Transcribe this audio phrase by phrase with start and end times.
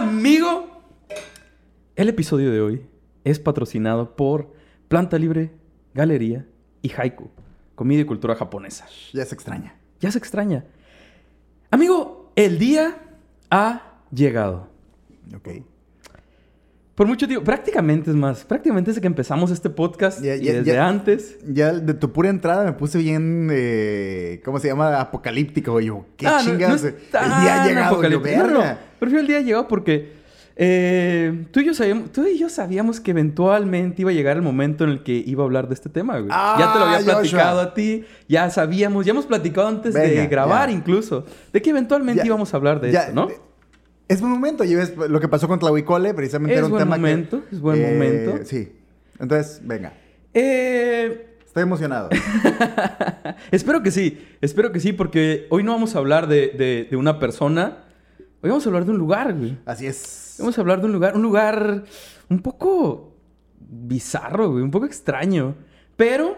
[0.00, 0.66] Amigo,
[1.94, 2.86] el episodio de hoy
[3.22, 4.50] es patrocinado por
[4.88, 5.50] Planta Libre,
[5.92, 6.46] Galería
[6.80, 7.28] y Haiku,
[7.74, 8.86] comida y cultura japonesa.
[9.12, 9.78] Ya se extraña.
[10.00, 10.64] Ya se extraña.
[11.70, 12.96] Amigo, el día
[13.50, 14.68] ha llegado.
[15.36, 15.48] Ok.
[16.94, 20.52] Por mucho tiempo, prácticamente es más, prácticamente desde que empezamos este podcast Ya- y ya-
[20.54, 21.38] desde ya- antes.
[21.46, 25.00] Ya de tu pura entrada me puse bien, eh, ¿cómo se llama?
[25.00, 25.80] Apocalíptico.
[25.80, 26.80] Yo, ¿qué Ah, no- no el
[27.40, 28.02] día ha llegado.
[28.02, 28.10] Yo.
[28.10, 28.78] No, verga.
[28.98, 30.20] Prefiero el día ha llegado porque
[30.62, 34.42] eh, tú, y yo sabíamos, tú y yo sabíamos que eventualmente iba a llegar el
[34.42, 36.28] momento en el que iba a hablar de este tema, güey.
[36.30, 37.14] Ah, ya te lo había Joshua.
[37.14, 40.74] platicado a ti, ya sabíamos, ya hemos platicado antes de grabar ya.
[40.74, 43.28] incluso, de que eventualmente Ya- íbamos a hablar de ya, esto, ¿no?
[44.10, 44.64] Eh, Es buen momento.
[44.64, 47.42] Y ves lo que pasó con Tlahuicole, precisamente Es era un buen tema que- momento,
[47.50, 48.44] es buen momento.
[48.44, 48.72] Sí.
[49.18, 49.92] Entonces, venga.
[50.34, 52.10] Eh, Estoy emocionado.
[53.50, 56.96] espero que sí, espero que sí, porque hoy no vamos a hablar de, de- de
[56.96, 57.84] una persona,
[58.42, 59.58] hoy vamos a hablar de un lugar, güey.
[59.66, 60.36] Así es.
[60.38, 61.84] Vamos a hablar de un lugar, un lugar
[62.28, 63.14] un poco
[63.58, 65.54] bizarro, güey, un poco extraño.
[65.96, 66.36] Pero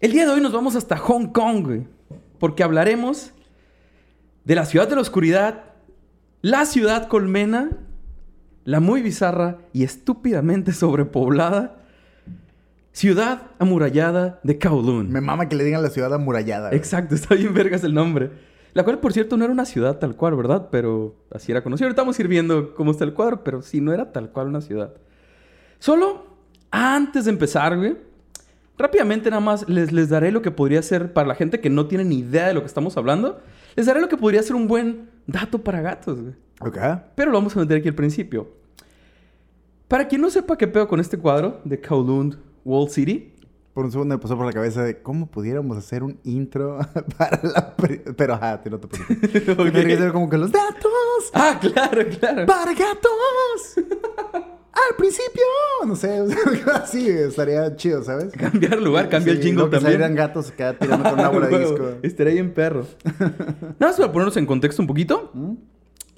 [0.00, 1.86] el día de hoy nos vamos hasta Hong Kong, güey.
[2.38, 3.32] Porque hablaremos
[4.44, 5.64] de la ciudad de la oscuridad,
[6.44, 7.70] la ciudad colmena,
[8.64, 11.76] la muy bizarra y estúpidamente sobrepoblada
[12.92, 15.10] ciudad amurallada de Kowloon.
[15.10, 16.68] Me mama que le digan la ciudad amurallada.
[16.68, 16.76] güey.
[16.76, 18.30] Exacto, está bien vergas el nombre.
[18.74, 20.68] La cual, por cierto, no era una ciudad tal cual, ¿verdad?
[20.70, 21.86] Pero así era conocida.
[21.86, 24.48] Ahorita vamos a ir viendo cómo está el cuadro, pero sí, no era tal cual
[24.48, 24.92] una ciudad.
[25.78, 26.26] Solo,
[26.70, 27.96] antes de empezar, güey,
[28.76, 31.86] rápidamente nada más les, les daré lo que podría ser, para la gente que no
[31.86, 33.40] tiene ni idea de lo que estamos hablando,
[33.76, 36.34] les daré lo que podría ser un buen dato para gatos, güey.
[36.60, 36.78] Ok.
[37.14, 38.48] Pero lo vamos a meter aquí al principio.
[39.88, 43.32] Para quien no sepa qué pedo con este cuadro de Kowloon Wall City,
[43.74, 46.78] Por un segundo me pasó por la cabeza de cómo pudiéramos hacer un intro
[47.18, 47.74] para la...
[48.16, 49.48] Pero, ajá, te no te preocupes.
[49.58, 49.72] Ok.
[49.72, 50.90] Tiene que ser como que los datos
[51.32, 52.46] Ah, claro, claro.
[52.46, 53.74] para gatos.
[54.90, 55.42] Al principio.
[55.86, 56.22] No sé,
[56.74, 58.32] así estaría chido, ¿sabes?
[58.32, 59.92] Cambiar lugar, cambia el Sí, jingle luego que también.
[60.00, 61.88] salieran gatos acá tirando con una bola de disco.
[62.02, 62.86] Estaría bien perro.
[63.18, 65.30] Nada más para ponernos en contexto un poquito.
[65.34, 65.52] ¿Mm?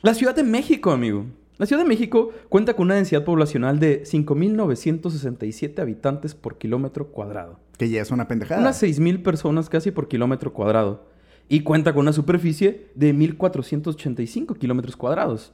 [0.03, 1.27] La Ciudad de México, amigo.
[1.59, 7.59] La Ciudad de México cuenta con una densidad poblacional de 5.967 habitantes por kilómetro cuadrado.
[7.78, 8.60] Que ya es una pendejada.
[8.60, 11.06] Unas 6.000 personas casi por kilómetro cuadrado.
[11.48, 15.53] Y cuenta con una superficie de 1.485 kilómetros cuadrados.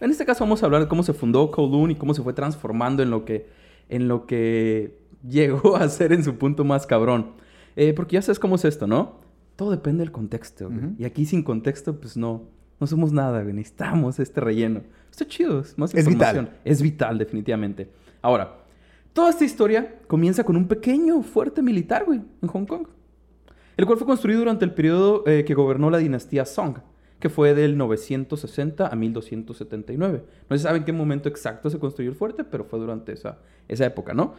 [0.00, 2.32] en este caso vamos a hablar de cómo se fundó Kowloon y cómo se fue
[2.32, 3.48] transformando en lo que,
[3.88, 4.98] en lo que
[5.28, 7.32] llegó a ser en su punto más cabrón.
[7.76, 9.20] Eh, porque ya sabes cómo es esto, ¿no?
[9.56, 10.70] Todo depende del contexto.
[10.98, 12.44] Y aquí sin contexto, pues no,
[12.80, 13.54] no somos nada, güey.
[13.54, 14.80] Necesitamos este relleno.
[15.10, 16.46] Está chido, es más Es información.
[16.46, 16.60] vital.
[16.64, 17.90] Es vital, definitivamente.
[18.22, 18.56] Ahora,
[19.12, 22.86] toda esta historia comienza con un pequeño fuerte militar, güey, en Hong Kong.
[23.80, 26.76] El cual fue construido durante el periodo eh, que gobernó la dinastía Song,
[27.18, 30.22] que fue del 960 a 1279.
[30.50, 33.38] No se sabe en qué momento exacto se construyó el fuerte, pero fue durante esa,
[33.68, 34.34] esa época, ¿no?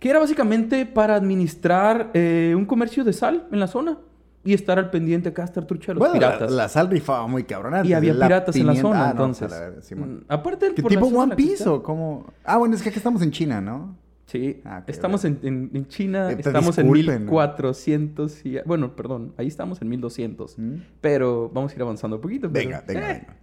[0.00, 3.98] Que era básicamente para administrar eh, un comercio de sal en la zona
[4.42, 6.50] y estar al pendiente acá, estar trucha de los Bueno, la, piratas.
[6.50, 7.84] la sal rifaba muy cabrón.
[7.86, 9.50] y había piratas en la pimienta- zona, Ah, no, entonces.
[9.50, 10.14] la verga, Simón.
[10.14, 12.32] Mm, aparte del ¿Qué por la tipo One la Piece o cómo?
[12.44, 13.94] Ah, bueno, es que aquí estamos en China, ¿no?
[14.30, 17.32] Sí, Ah, estamos en, en- en China, estamos en disculpen, ¿no?
[17.32, 18.58] 1400 y...
[18.64, 20.58] Bueno, perdón, ahí estamos en 1200.
[20.58, 20.74] ¿Mm?
[21.00, 22.50] Pero vamos a ir avanzando un poquito.
[22.50, 23.36] pero- Venga, venga, eh, venga.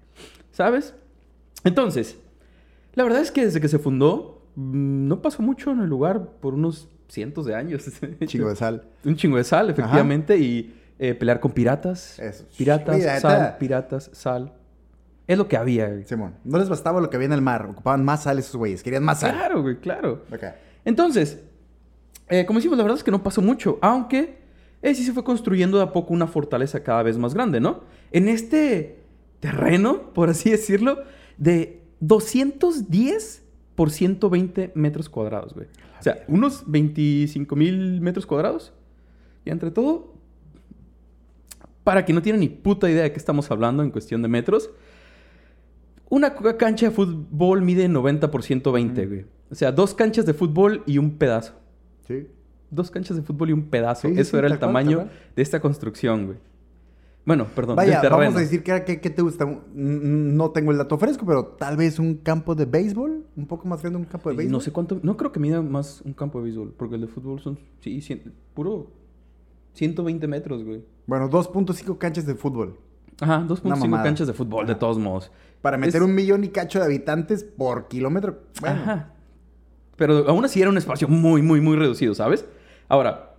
[0.51, 0.93] ¿Sabes?
[1.63, 2.17] Entonces,
[2.93, 6.25] la verdad es que desde que se fundó, mm, no pasó mucho en el lugar
[6.39, 7.83] por unos cientos de años.
[8.25, 8.83] Chingo de sal.
[9.03, 12.17] Un chingo de sal, efectivamente, y eh, pelear con piratas.
[12.19, 12.45] Eso.
[12.57, 14.53] Piratas, sal, piratas, sal.
[15.27, 15.89] Es lo que había.
[15.89, 16.05] güey.
[16.05, 17.67] Simón, no les bastaba lo que había en el mar.
[17.69, 18.81] Ocupaban más sal esos güeyes.
[18.83, 19.31] Querían más sal.
[19.33, 20.23] Claro, güey, claro.
[20.33, 20.43] Ok.
[20.87, 21.43] Entonces,
[22.29, 24.37] eh, como decimos, la verdad es que no pasó mucho, aunque
[24.81, 27.81] eh, sí se fue construyendo de a poco una fortaleza cada vez más grande, ¿no?
[28.09, 29.03] En este
[29.41, 30.99] terreno, por así decirlo,
[31.37, 33.43] de 210
[33.75, 35.67] por 120 metros cuadrados, güey.
[35.99, 38.71] O sea, unos 25 mil metros cuadrados.
[39.43, 40.13] Y entre todo,
[41.83, 44.69] para quien no tiene ni puta idea de qué estamos hablando en cuestión de metros,
[46.07, 49.25] una cancha de fútbol mide 90 por 120, güey.
[49.51, 51.53] O sea, dos canchas de fútbol y un pedazo.
[52.07, 52.27] Sí.
[52.69, 54.07] Dos canchas de fútbol y un pedazo.
[54.07, 55.11] Sí, sí, Eso sí, era el tamaño cual.
[55.35, 56.37] de esta construcción, güey.
[57.25, 58.17] Bueno, perdón, Vaya, del terreno.
[58.19, 59.45] vamos a decir que, que, que te gusta.
[59.73, 63.81] No tengo el dato fresco, pero tal vez un campo de béisbol, un poco más
[63.81, 64.51] grande un campo de béisbol.
[64.51, 67.07] No sé cuánto, no creo que mida más un campo de béisbol, porque el de
[67.07, 68.91] fútbol son, sí, cien- puro
[69.73, 70.83] 120 metros, güey.
[71.05, 72.77] Bueno, 2.5 canchas de fútbol.
[73.19, 74.03] Ajá, Una 2.5 mamada.
[74.03, 75.31] canchas de fútbol, de todos modos.
[75.61, 78.39] Para meter Es- un millón y cacho de habitantes por kilómetro.
[78.61, 79.13] Bueno, Ajá.
[79.97, 82.45] Pero aún así era un espacio muy, muy, muy reducido, ¿sabes?
[82.87, 83.35] Ahora,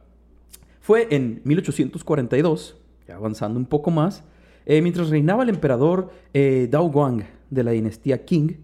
[0.80, 2.76] fue en 1842,
[3.06, 4.24] ya avanzando un poco más,
[4.66, 8.58] eh, mientras reinaba el emperador eh, Dao Guang de la dinastía Qing,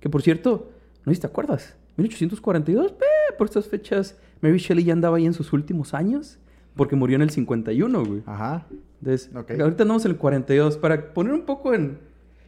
[0.00, 0.70] que por cierto,
[1.04, 2.94] no sé si te acuerdas, 1842, eh,
[3.36, 6.38] por estas fechas, Mary Shelley ya andaba ahí en sus últimos años,
[6.74, 8.22] porque murió en el 51, güey.
[8.24, 8.66] Ajá.
[9.00, 9.50] Entonces, Ok.
[9.60, 10.78] ahorita andamos en el 42.
[10.78, 11.98] Para poner un poco en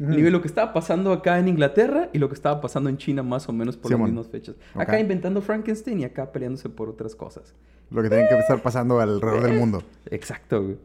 [0.00, 0.10] Ujú.
[0.10, 3.22] nivel lo que estaba pasando acá en Inglaterra y lo que estaba pasando en China
[3.22, 4.08] más o menos por Simón.
[4.08, 4.56] las mismas fechas.
[4.74, 5.00] Acá Ok.
[5.00, 7.54] inventando Frankenstein y acá peleándose por otras cosas.
[7.90, 9.82] Lo que tienen que estar pasando alrededor del mundo.
[10.10, 10.76] Exacto, güey.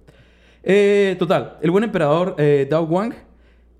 [0.62, 3.14] Eh, total, el buen emperador eh, Dao Guang,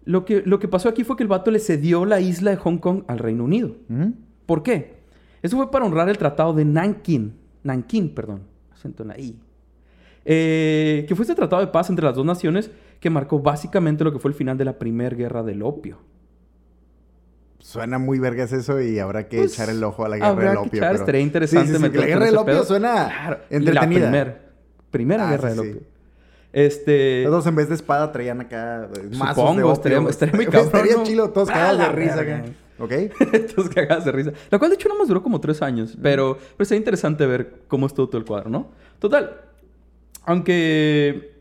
[0.06, 2.58] lo que, lo que pasó aquí fue que el vato le cedió la isla de
[2.58, 3.76] Hong Kong al Reino Unido.
[3.90, 4.14] Ujú.
[4.46, 4.96] ¿Por qué?
[5.44, 7.36] Eso fue para honrar el tratado de Nankin.
[7.64, 8.42] Nankin, perdón.
[8.74, 9.38] Acento en la I.
[10.26, 14.12] Eh, que fue este tratado de paz entre las dos naciones que marcó básicamente lo
[14.12, 15.98] que fue el final de la primera guerra del opio.
[17.60, 20.58] Suena muy vergas eso y habrá que Pues, echar el ojo a la guerra del
[20.58, 20.78] opio.
[20.80, 22.64] echar, pero- estaría interesante Sí, sí, La guerra del opio pedo.
[22.64, 23.72] suena Claro, entretenida.
[23.82, 23.82] La
[24.12, 24.42] primera,
[24.92, 25.78] primera Ah, guerra del opio.
[26.52, 27.24] Este...
[27.26, 29.74] Todos en vez de espada traían acá eh, mazos Supongo, de opio.
[29.74, 31.04] estaría- estaría muy cabrón, Estaría ¿no?
[31.04, 32.38] chilo, todos ¡A cagados de risa verga!
[32.38, 32.50] acá.
[32.80, 32.92] ¿Ok?
[33.34, 34.32] Estos cagadas de risa.
[34.50, 35.98] La cual, de hecho, nada más duró como tres años.
[36.02, 38.72] Pero, pero está interesante ver cómo estuvo todo el cuadro, ¿no?
[39.00, 39.42] Total.
[40.24, 41.39] Aunque...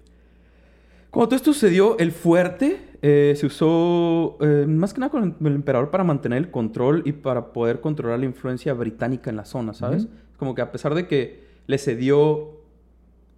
[1.11, 5.55] Cuando todo esto sucedió, el fuerte eh, se usó eh, más que nada con el
[5.55, 9.73] emperador para mantener el control y para poder controlar la influencia británica en la zona,
[9.73, 10.09] ¿sabes?
[10.37, 12.59] Como que a pesar de que le cedió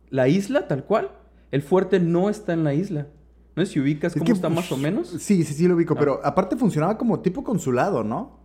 [0.09, 1.11] la isla tal cual,
[1.51, 3.07] el fuerte no está en la isla.
[3.55, 5.09] No sé si ubicas Es cómo que, está más o menos.
[5.09, 5.95] Sí, sí, sí lo ubico.
[5.95, 5.99] Ah.
[5.99, 8.40] Pero aparte funcionaba como tipo consulado, ¿no?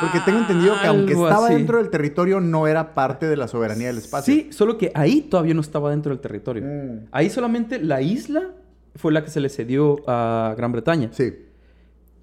[0.00, 1.54] Porque tengo entendido que aunque algo estaba así.
[1.56, 4.34] dentro del territorio, no era parte de la soberanía del espacio.
[4.34, 6.62] Sí, solo que ahí todavía no estaba dentro del territorio.
[6.64, 7.06] Mm.
[7.12, 8.50] Ahí solamente la isla
[8.96, 11.08] fue la que se le cedió a Gran Bretaña.
[11.12, 11.32] Sí.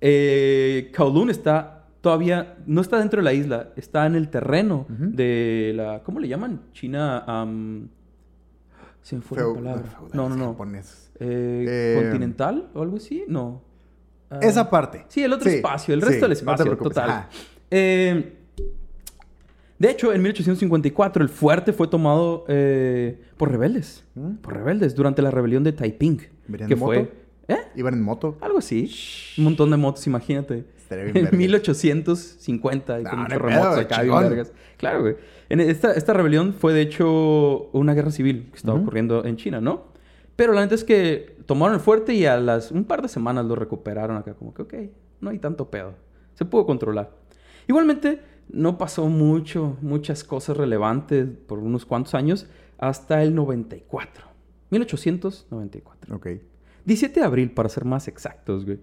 [0.02, 5.74] Eh, Kowloon está todavía, no está dentro de la isla, está en el terreno de
[5.76, 6.62] la, ¿cómo le llaman?
[6.74, 7.90] China, am,
[9.02, 10.00] se me fue Feu- la palabra.
[10.14, 10.56] No, no, no.
[11.20, 13.24] Eh, Eh, ¿Continental o algo así?
[13.28, 13.64] No.
[14.30, 15.06] Ah, Esa parte.
[15.08, 17.28] Sí, el otro Sí, espacio, el sí, resto del no te espacio, total.
[17.72, 18.34] Eh,
[19.80, 24.04] de hecho, en 1854 el fuerte fue tomado eh, por rebeldes.
[24.16, 24.36] ¿Mm?
[24.38, 26.22] Por rebeldes durante la rebelión de Taiping.
[26.48, 27.00] ¿Venían Que en fue...
[27.00, 27.12] moto?
[27.48, 27.58] ¿Eh?
[27.76, 28.38] Iban en moto.
[28.42, 28.92] Algo así.
[29.38, 30.66] Un montón de motos, imagínate.
[30.90, 31.34] En vergas.
[31.34, 34.52] 1850 y No, con no remotos acá, vergas.
[34.78, 35.16] Claro, güey.
[35.50, 39.62] En esta, esta rebelión fue, de hecho, una guerra civil que estaba ocurriendo en China,
[39.62, 39.86] ¿no?
[40.36, 43.46] Pero la neta es que tomaron el fuerte y a las un par de semanas
[43.46, 44.36] lo recuperaron acá.
[44.36, 44.74] Como que, ok,
[45.22, 45.96] no hay tanto pedo.
[46.36, 47.12] Se pudo controlar.
[47.68, 54.26] Igualmente, no pasó mucho, muchas cosas relevantes por unos cuantos años hasta el 94.
[54.70, 56.16] 1894.
[56.16, 56.28] Ok.
[56.86, 58.80] 17 de abril, para ser más exactos, güey.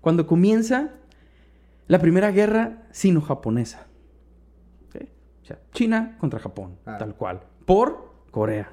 [0.00, 0.90] Cuando comienza
[1.88, 3.86] la primera guerra sino-japonesa.
[4.92, 6.96] O sea, China contra Japón, Ah.
[6.98, 7.40] tal cual.
[7.66, 8.70] Por Corea.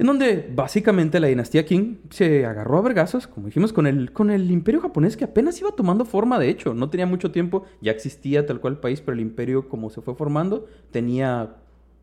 [0.00, 4.30] En donde básicamente la dinastía Qing se agarró a vergazos, como dijimos, con el, con
[4.30, 6.72] el imperio japonés que apenas iba tomando forma, de hecho.
[6.72, 10.00] No tenía mucho tiempo, ya existía tal cual el país, pero el imperio como se
[10.00, 11.54] fue formando tenía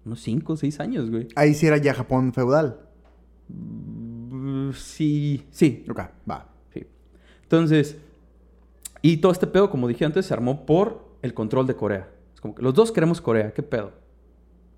[0.05, 1.27] unos 5 o 6 años, güey.
[1.33, 2.81] Ahí sí era ya Japón feudal.
[3.47, 6.49] Mm, Sí, sí, Ok, va.
[6.71, 6.85] Sí.
[7.41, 7.97] Entonces,
[9.01, 12.07] y todo este pedo, como dije antes, se armó por el control de Corea.
[12.35, 13.93] Es como que los dos queremos Corea, ¿qué pedo?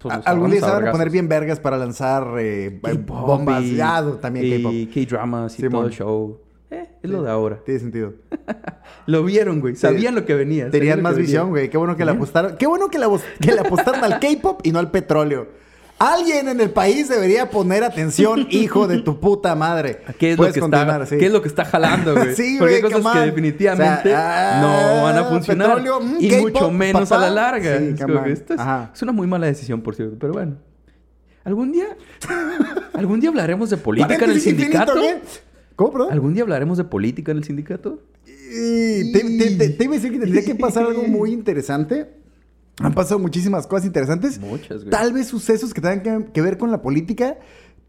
[0.02, 3.64] Pues Algún día se van a poner bien vergas para lanzar eh, K-pop bombas.
[3.64, 4.74] y- Ya, también K-pop.
[4.74, 6.40] Y K-dramas y todo el show.
[6.72, 7.60] Eh, es lo de ahora.
[7.66, 8.14] Tiene sentido.
[9.08, 9.76] Lo vieron, güey.
[9.76, 10.70] Sabían lo que venía.
[10.70, 11.50] Tenían más que visión, venía.
[11.50, 11.70] güey.
[11.70, 12.58] Qué bueno que le Tenían- apostaron.
[12.58, 13.08] Qué bueno que le,
[13.42, 15.48] que le apostaron al K-pop y no al petróleo.
[16.00, 20.00] Alguien en el país debería poner atención, hijo de tu puta madre.
[20.18, 21.18] ¿Qué es, lo que está, sí.
[21.18, 22.34] ¿Qué es lo que está jalando, güey?
[22.36, 25.68] Sí, Porque hay cosas que definitivamente O sea, no van a ah, funcionar.
[25.76, 27.78] petróleo, mm, y mucho menos a la larga.
[27.80, 28.54] Sí, Es que esto
[28.94, 30.16] es, una muy mala decisión, por cierto.
[30.18, 30.56] Pero bueno.
[31.44, 31.88] ¿Algún día?
[32.94, 34.94] ¿Algún día hablaremos de política en el sindicato?
[35.76, 36.12] ¿Cómo, perdón?
[36.12, 38.04] ¿Algún día hablaremos de política en el sindicato?
[38.26, 42.19] Y te, te- te- te iba a decir que tendría que pasar algo muy interesante.
[42.82, 44.40] Han pasado muchísimas cosas interesantes.
[44.40, 44.90] Muchas, güey.
[44.90, 47.38] Tal vez sucesos que tengan que, que ver con la política.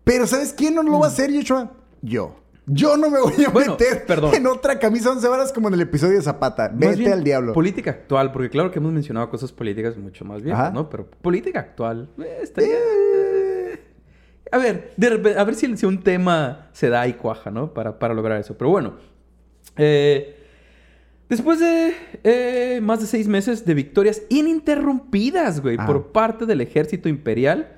[0.04, 1.72] Pero ¿sabes quién no lo va a hacer, Joshua?
[2.02, 2.36] Yo.
[2.66, 3.52] Yo no me voy a Mm.
[3.52, 4.34] Bueno, meter perdón.
[4.34, 6.70] en otra camisa 11 varas como en el episodio de Zapata.
[6.72, 7.52] Vete bien, al diablo.
[7.52, 10.70] Política actual, porque claro que hemos mencionado cosas políticas mucho más Ajá.
[10.70, 10.88] ¿no?
[10.88, 12.76] Pero política actual, eh, estaría...
[14.52, 17.72] A ver, de a ver si, si un tema se da y cuaja, ¿no?
[17.72, 18.56] Para, para lograr eso.
[18.58, 18.94] Pero bueno,
[19.76, 20.39] eh,
[21.30, 21.94] después de
[22.24, 25.86] eh, más de seis meses de victorias ininterrumpidas, güey, Ah.
[25.86, 27.76] por parte del ejército imperial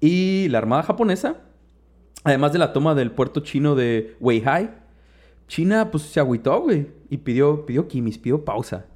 [0.00, 1.36] y la armada japonesa,
[2.24, 4.70] además de la toma del puerto chino de Weihai,
[5.48, 8.86] China pues se agüitó, güey, y pidió, pidió quimis, pidió pausa.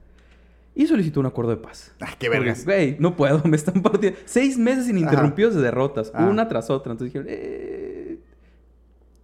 [0.75, 1.93] Y solicitó un acuerdo de paz.
[2.01, 2.65] Ah, qué vergas.
[2.65, 4.19] Güey, no puedo, me están partiendo.
[4.25, 6.27] Seis meses ininterrumpidos de derrotas, Ah.
[6.27, 6.93] una tras otra.
[6.93, 8.19] Entonces dijeron, eh,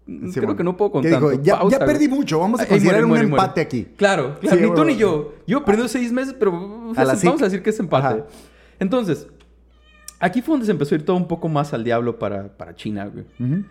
[0.07, 0.57] Sí, creo bueno.
[0.57, 1.29] que no puedo con ¿Qué dijo?
[1.31, 1.43] tanto.
[1.43, 3.61] Ya- Pausa, ya perdí mucho, vamos a Ay, considerar muere, un empate muere.
[3.63, 3.89] aquí.
[3.97, 5.35] Claro, claro, Sí, ni tú ni yo.
[5.49, 6.53] Yo perdí seis meses, pero
[6.97, 8.07] A vamos a decir que es empate.
[8.07, 8.27] Ajá.
[8.79, 9.27] Entonces,
[10.21, 12.75] aquí fue donde se empezó a ir todo un poco más al diablo para, para
[12.77, 13.25] China, güey.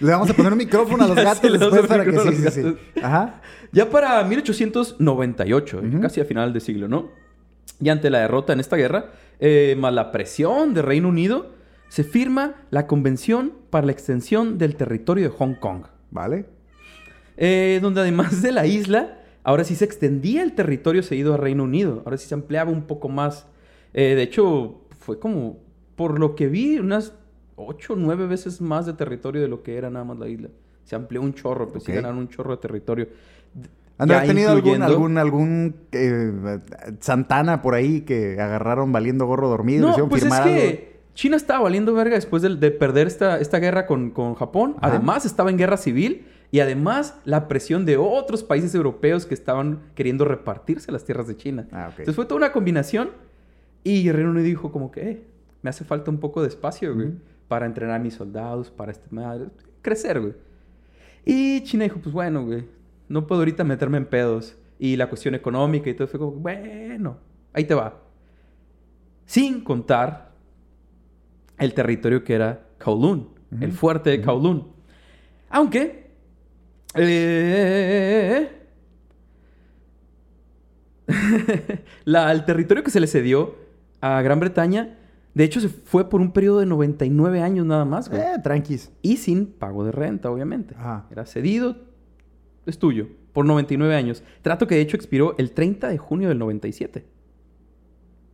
[0.00, 2.76] Le vamos a poner un micrófono a los gatos después para que sí, sí, sí.
[3.02, 3.40] Ajá.
[3.72, 6.00] Ya para 1898, Ujú.
[6.00, 7.08] casi a final de siglo, ¿no?
[7.80, 11.52] Y ante la derrota en esta guerra, eh, más la presión del Reino Unido,
[11.88, 15.84] se firma la Convención para la Extensión del Territorio de Hong Kong.
[16.10, 16.46] Vale.
[17.36, 21.64] Eh, donde además de la isla, ahora sí se extendía el territorio cedido a Reino
[21.64, 22.02] Unido.
[22.04, 23.46] Ahora sí se ampliaba un poco más.
[23.94, 25.58] Eh, de hecho, fue como,
[25.96, 27.14] por lo que vi, unas
[27.56, 30.48] ocho o nueve veces más de territorio de lo que era nada más la isla.
[30.84, 31.96] Se amplió un chorro, pues sí Ok.
[31.96, 33.08] ganaron un chorro de territorio.
[33.98, 36.60] ¿Han Ya tenido algún, algún, algún eh,
[37.00, 40.97] Santana por ahí que agarraron valiendo gorro dormido No, pues es que algo?
[41.18, 44.76] China estaba valiendo verga después de, de perder esta, esta guerra con, con Japón.
[44.78, 44.86] Ajá.
[44.94, 46.28] Además, estaba en guerra civil.
[46.52, 51.36] Y además, la presión de otros países europeos que estaban queriendo repartirse las tierras de
[51.36, 51.66] China.
[51.72, 51.98] Ah, ok.
[51.98, 53.10] Entonces fue toda una combinación.
[53.82, 55.24] Y Reino Unido dijo como que, "Eh,
[55.60, 57.08] me hace falta un poco de espacio, güey.
[57.08, 57.16] Ujú.
[57.48, 59.08] Para entrenar a mis soldados, para este
[59.82, 60.34] crecer, güey.
[61.24, 62.64] Y China dijo, pues bueno, güey,
[63.08, 64.54] no puedo ahorita meterme en pedos.
[64.78, 67.16] Y la cuestión económica y todo fue como, bueno,
[67.52, 67.98] ahí te va.
[69.26, 70.27] Sin contar
[71.58, 73.28] el territorio que era Kowloon,
[73.60, 74.66] el fuerte de Kowloon.
[75.50, 76.10] Aunque,
[76.94, 78.48] eh,
[82.04, 83.54] la- el territorio que se le cedió
[84.00, 84.96] a Gran Bretaña,
[85.34, 88.20] de hecho, se fue por un periodo de 99 años nada más, güey.
[88.20, 88.90] Eh, tranquis.
[89.02, 90.74] Y sin pago de renta, obviamente.
[90.76, 91.06] Ajá.
[91.10, 91.76] Era cedido,
[92.66, 94.24] es tuyo, por 99 años.
[94.42, 97.04] Trato que de hecho expiró el 30 de junio del 97.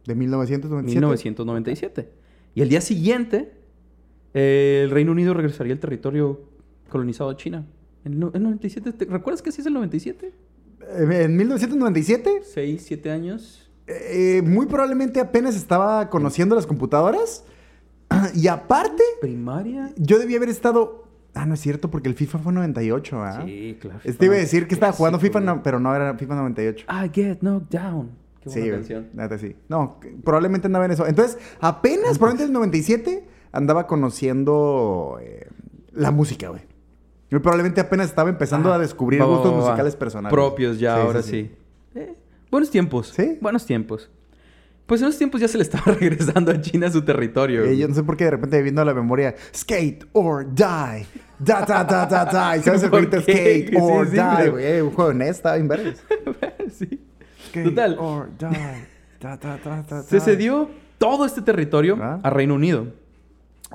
[0.06, 0.94] De 1997.
[1.00, 2.08] 1997.
[2.54, 3.52] Y el día siguiente,
[4.32, 6.40] eh, el Reino Unido regresaría al territorio
[6.88, 7.66] colonizado de China.
[8.04, 10.32] En el no- el 97, ¿te recuerdas que sí es el 97?
[10.82, 13.60] Eh, En 1997, 6, 7 años.
[13.86, 17.44] eh, muy probablemente apenas estaba conociendo las computadoras.
[18.34, 19.92] Y aparte, Primaria.
[19.96, 21.04] yo debía haber estado...
[21.36, 23.42] Ah, no es cierto, porque el FIFA fue 98, ¿ah?
[23.44, 23.98] Sí, claro.
[24.04, 26.86] Este iba a decir que estaba jugando FIFA, no, pero no era FIFA 98.
[26.88, 28.10] I get knocked down.
[28.44, 28.78] Qué Sí, buena güey.
[28.80, 29.08] canción.
[29.14, 29.56] Neta, sí.
[29.68, 31.06] No, probablemente andaba en eso.
[31.06, 35.48] Entonces, apenas, probablemente en el 97, andaba conociendo eh,
[35.92, 36.62] la música, güey.
[37.30, 39.62] Yo probablemente apenas estaba empezando Ah, a descubrir va, gustos va, va.
[39.64, 40.32] musicales personales.
[40.32, 41.30] Propios ya, Sí, ahora sí.
[41.94, 41.98] sí.
[41.98, 42.14] Eh,
[42.50, 43.12] buenos tiempos.
[43.16, 43.38] ¿Sí?
[43.40, 44.10] Buenos tiempos.
[44.86, 47.64] Pues en esos tiempos ya se le estaba regresando a China su territorio.
[47.64, 51.06] Eh, yo no sé por qué de repente viendo la memoria, skate or die.
[51.38, 52.62] Da, da, da, da, da.
[52.62, 54.80] Sabes el skate or sí, die, güey.
[54.82, 55.56] Un juego de NES estaba
[56.70, 57.00] sí.
[57.62, 57.96] Skate Total.
[57.98, 58.48] or die.
[59.20, 60.68] Da, da, da, da, Se cedió
[60.98, 62.20] todo este territorio Ah.
[62.22, 62.86] a Reino Unido.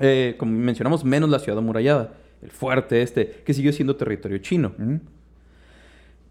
[0.00, 2.14] Eh, como mencionamos, menos la ciudad amurallada.
[2.42, 4.72] El fuerte este, que siguió siendo territorio chino.
[4.78, 4.96] ¿Mm?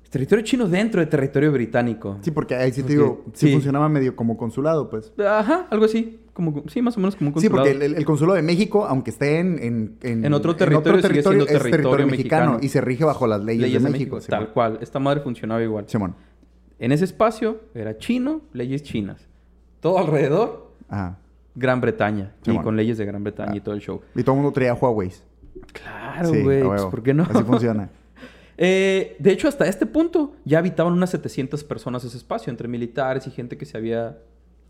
[0.09, 2.17] Territorio chino dentro de territorio británico.
[2.21, 3.51] Sí, porque ahí sí te digo, sí, sí.
[3.53, 5.13] funcionaba medio como consulado, pues.
[5.23, 6.19] Ajá, algo así.
[6.33, 7.67] Como, sí, más o menos como un Sí, consulado.
[7.69, 11.21] porque el, el- el consulado de México, aunque esté en, en, En otro territorio, sigue
[11.21, 12.57] siendo es territorio mexicano.
[12.59, 14.17] y se rige bajo las leyes, leyes de México.
[14.27, 14.79] tal cual.
[14.81, 15.83] Esta madre funcionaba igual.
[15.87, 16.15] Simón.
[16.79, 19.27] En ese espacio era chino, leyes chinas.
[19.81, 21.17] Todo alrededor, Ajá.
[21.55, 22.33] Gran Bretaña.
[22.43, 22.63] Sí, y bueno.
[22.63, 23.57] con leyes de Gran Bretaña Ah.
[23.57, 24.01] y todo el show.
[24.15, 25.12] Y todo el mundo traía Huawei.
[25.74, 26.63] Claro, güey.
[26.63, 26.81] pues.
[26.86, 27.24] ¿Por qué no?
[27.24, 27.89] Así funciona.
[28.62, 33.25] Eh, de hecho, hasta este punto ya habitaban unas 700 personas ese espacio, entre militares
[33.25, 34.17] y gente que se había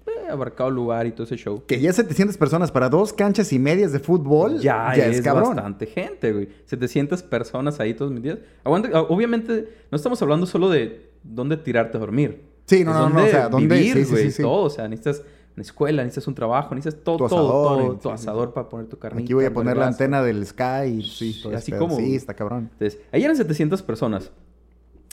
[0.05, 1.63] eh, abarcado el lugar y todo ese show.
[1.65, 4.59] Que ya 700 personas para dos canchas y medias de fútbol.
[4.59, 5.55] Ya, Ya, es, es, cabrón.
[5.55, 6.49] bastante gente, güey.
[6.65, 8.37] 700 personas ahí todos metidas.
[8.63, 12.43] Aguanta, ah, obviamente, no estamos hablando solo de dónde tirarte a dormir.
[12.65, 14.41] Sí, no, Es no, no, o sea, dónde- vivir, sí, sí, sí, sí.
[14.43, 14.63] todo.
[14.65, 15.23] O sea, necesitas
[15.55, 18.69] una escuela, necesitas un trabajo, necesitas todo, Tu todo, asador, todo, sí, tu asador para
[18.69, 19.23] poner tu carnita.
[19.25, 21.81] Aquí voy a poner la antena del Sky y sí, todo así pedo.
[21.81, 22.69] como- Sí, está cabrón.
[22.73, 24.31] Entonces, ahí eran 700 personas.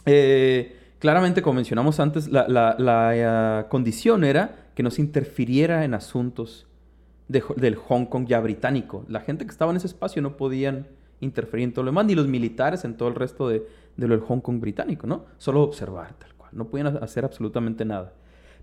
[0.04, 5.84] Eh, claramente, como mencionamos antes, la, la- la, eh, condición era que no se interfiriera
[5.84, 6.66] en asuntos
[7.28, 9.04] de del Hong Kong ya británico.
[9.08, 10.86] La gente que estaba en ese espacio no podían
[11.20, 14.16] interferir en todo lo demás, ni los militares en todo el resto de, de lo
[14.16, 15.24] del Hong Kong británico, ¿no?
[15.38, 16.50] Solo observar, tal cual.
[16.52, 18.12] No podían ha- hacer absolutamente nada.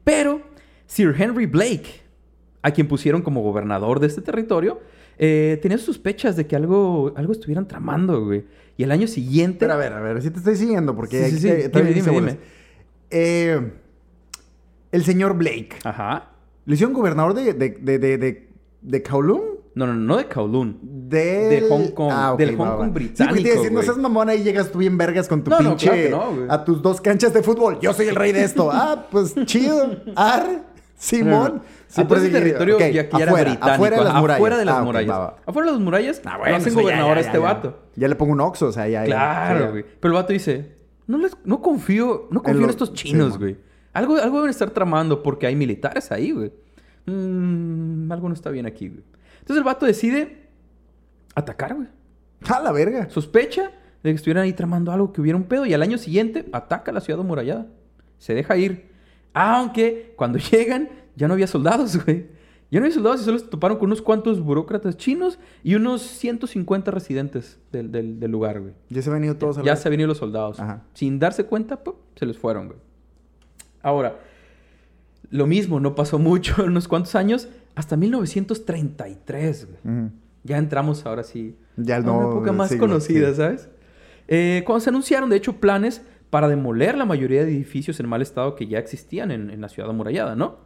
[0.04, 0.42] Pero
[0.86, 2.02] Sir Henry Blake,
[2.62, 4.80] a quien pusieron como gobernador de este territorio,
[5.18, 8.46] eh, tenía sospechas de que algo, algo estuvieran tramando, güey.
[8.78, 9.60] Y el año siguiente...
[9.60, 11.70] Pero a ver, a ver, si te estoy siguiendo porque Sí, sí, sí.
[11.72, 12.38] Dime, dime, dime.
[13.12, 13.72] Eh,
[14.92, 15.76] el señor Blake.
[15.84, 16.32] Ajá.
[16.66, 18.50] ¿Lo hicieron gobernador de, de, de, de, de,
[18.82, 19.42] de Kowloon?
[19.76, 20.78] No, no, no de Kowloon.
[20.82, 21.50] Del...
[21.62, 22.78] De Hong Kong, ok, del va, Hong va.
[22.78, 25.44] Kong Sí, porque británico, a decir, no seas mamón, ahí llegas tú bien vergas con
[25.44, 26.10] tu No, no, pinche...
[26.10, 27.80] claro que no, a tus dos canchas de fútbol.
[27.82, 28.70] Yo soy el rey de esto.
[28.74, 29.90] ah, pues chido.
[30.16, 30.64] Ar,
[30.96, 31.62] Simón.
[31.88, 33.74] Sí, por ese territorio ok, ya que ya afuera, era.
[33.74, 34.36] Afuera de las murallas.
[34.38, 35.12] Afuera de las Ah, murallas.
[35.12, 35.36] va, va.
[35.46, 37.80] Afuera de las murallas Ah, lo bueno, hacen eso ya, gobernador ya, a este vato.
[37.96, 39.04] Ya le pongo un oxo, o sea, ya.
[39.04, 39.86] Claro, Sí, güey.
[40.00, 40.72] Pero el vato dice,
[41.08, 43.58] no, les, no confío, no confío en, lo- estos chinos, sí, güey.
[43.94, 46.52] Algo, algo deben estar tramando porque hay militares ahí, güey.
[47.06, 49.04] Mm, algo no está bien aquí, güey.
[49.44, 50.48] Entonces el vato decide
[51.36, 51.88] atacar, güey.
[52.50, 53.10] A la verga.
[53.10, 53.72] Sospecha
[54.04, 55.66] de que estuvieran ahí tramando algo, que hubiera un pedo.
[55.66, 57.68] Y al año siguiente ataca la ciudad amurallada.
[58.18, 58.90] Se deja ir.
[59.34, 62.28] Aunque cuando llegan ya no había soldados, güey.
[62.72, 66.02] Ya no había soldados y solo se toparon con unos cuantos burócratas chinos y unos
[66.02, 68.74] 150 residentes del, del- del lugar, güey.
[68.90, 70.60] Ya se han venido todos a la Ya se habían ido los soldados.
[70.60, 70.84] Ajá.
[70.94, 71.80] Sin darse cuenta,
[72.16, 72.80] se les fueron, güey.
[73.84, 74.20] Ahora,
[75.30, 79.98] lo mismo, no pasó mucho, unos cuantos años, hasta 1933, güey.
[79.98, 80.12] Ujú.
[80.44, 83.36] Ya entramos ahora sí Ya a no, una época más siglo, conocida, sí.
[83.36, 83.70] ¿sabes?
[84.28, 88.22] Eh, cuando se anunciaron, de hecho, planes para demoler la mayoría de edificios en mal
[88.22, 90.58] estado que ya existían en, en la ciudad amurallada, ¿no?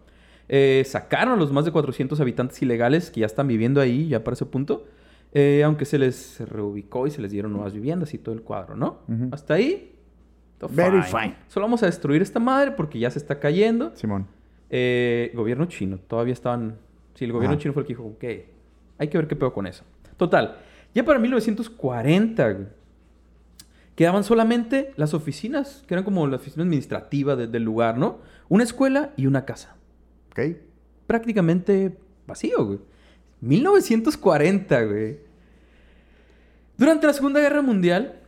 [0.50, 4.24] Eh, sacaron a los más de 400 habitantes ilegales que ya están viviendo ahí, ya
[4.24, 4.86] para ese punto,
[5.34, 8.76] eh, aunque se les reubicó y se les dieron nuevas viviendas y todo el cuadro,
[8.76, 9.02] ¿no?
[9.32, 9.96] Hasta ahí,
[10.58, 11.36] todo Very fine.
[11.50, 13.91] Solo vamos a destruir esta madre porque ya se está cayendo.
[13.96, 14.28] Simón.
[14.70, 16.78] Eh, gobierno chino, todavía estaban.
[17.17, 17.62] Sí, el gobierno Ajá.
[17.62, 18.23] chino fue el que dijo, ok,
[18.99, 19.84] hay que ver qué pedo con eso.
[20.17, 20.58] Total,
[20.93, 22.67] ya para 1940 güey,
[23.95, 28.19] quedaban solamente las oficinas, que eran como la oficina administrativa de- del lugar, ¿no?
[28.49, 29.75] Una escuela y una casa.
[30.32, 30.58] Ok.
[31.08, 32.80] Prácticamente vacío, güey.
[33.41, 35.17] 1940, güey.
[36.77, 38.19] Durante la Segunda Guerra Mundial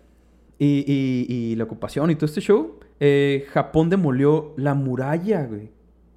[0.57, 5.69] y, y- y la ocupación y todo este show, eh, Japón demolió la muralla, güey,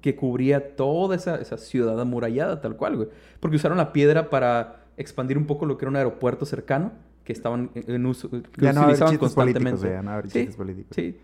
[0.03, 3.07] que cubría toda esa, esa ciudad amurallada, tal cual, güey.
[3.39, 6.91] Porque usaron la piedra para expandir un poco lo que era un aeropuerto cercano,
[7.23, 9.79] que estaban en uso, que Ya no utilizaban políticos, constantemente.
[9.79, 10.91] güey, ya no Sí, chistes políticos.
[10.93, 11.17] Sí,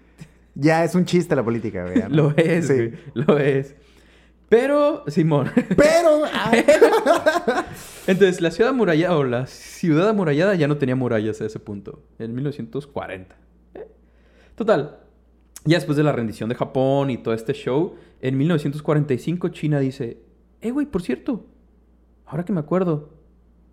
[0.55, 2.03] Ya es un chiste la política, güey.
[2.09, 2.29] no.
[2.29, 2.73] lo es, Sí.
[2.73, 3.75] güey, lo es.
[4.47, 6.21] Pero, Simón, Pero.
[8.07, 12.01] Entonces, la ciudad amurallada o la ciudad amurallada ya no tenía murallas a ese punto,
[12.17, 13.35] en 1940.
[13.75, 13.87] Eh.
[14.55, 14.99] Total,
[15.65, 20.17] ya después de la rendición de Japón y todo este show, en 1945 China dice,
[20.61, 21.45] eh, güey, por cierto,
[22.25, 23.09] ahora que me acuerdo,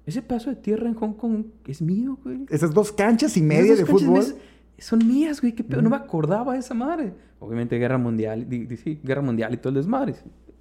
[0.06, 2.46] ese pedazo de tierra en Hong Kong es mío, güey.
[2.48, 4.18] Esas dos canchas y media de fútbol.
[4.18, 4.37] mes-
[4.78, 7.12] son mías, güey, qué pedo, no me acordaba de esa madre.
[7.40, 10.14] Obviamente guerra mundial, di- di- sí, guerra mundial y todo el desmadre.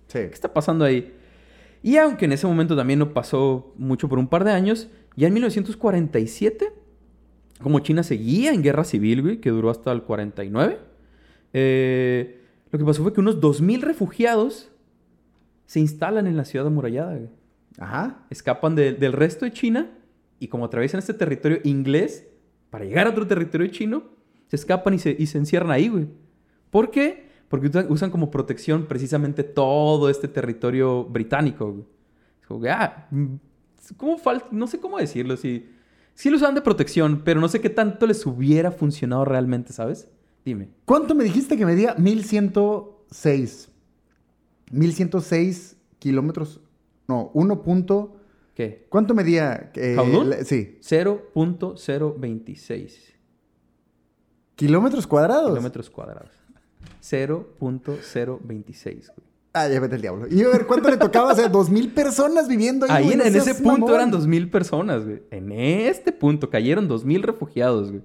[0.07, 0.19] Sí.
[0.19, 1.13] ¿Qué está pasando ahí?
[1.83, 5.27] Y aunque en ese momento también no pasó mucho por un par de años, ya
[5.27, 6.71] en 1947,
[7.61, 10.79] como China seguía en guerra civil, güey, que duró hasta el 49,
[11.53, 12.41] eh,
[12.75, 14.69] lo que pasó fue que unos 2.000 refugiados
[15.65, 17.29] se instalan en la ciudad amurallada, güey.
[17.79, 18.25] Ajá.
[18.29, 19.91] Escapan de- del resto de China
[20.39, 22.27] y como atraviesan este territorio inglés,
[22.69, 24.03] para llegar a otro territorio chino,
[24.47, 26.07] se escapan y se, y se encierran ahí, güey.
[26.69, 27.29] ¿Por qué?
[27.47, 31.85] Porque usan- como protección precisamente todo este territorio británico, güey.
[32.41, 33.25] Es como que, ah, mm,
[33.95, 34.47] ¿cómo falta?
[34.51, 35.69] No sé cómo decirlo, si...
[36.13, 40.09] Sí lo usaban de protección, pero no sé qué tanto les hubiera funcionado realmente, ¿sabes?
[40.45, 40.69] Dime.
[40.85, 41.95] ¿Cuánto me dijiste que medía?
[41.97, 43.69] 1106.
[44.71, 46.61] 1106 kilómetros.
[47.07, 47.61] No, 1.
[47.63, 48.15] punto-
[48.53, 48.85] ¿Qué?
[48.89, 49.71] ¿Cuánto medía?
[49.75, 50.77] Eh, la- sí.
[50.81, 53.13] 0.026
[54.55, 55.49] ¿Kilómetros cuadrados?
[55.49, 56.31] kilómetros cuadrados.
[57.01, 59.27] 0.026, güey.
[59.53, 60.27] Ah, ya vete el diablo.
[60.29, 61.31] Y a ver, ¿cuánto le tocaba?
[61.31, 63.05] O sea, dos mil personas viviendo ahí.
[63.07, 63.93] Ahí en, en ese punto mamón.
[63.95, 65.23] eran 2.000 personas, güey.
[65.31, 68.03] En este punto cayeron 2.000 refugiados, güey.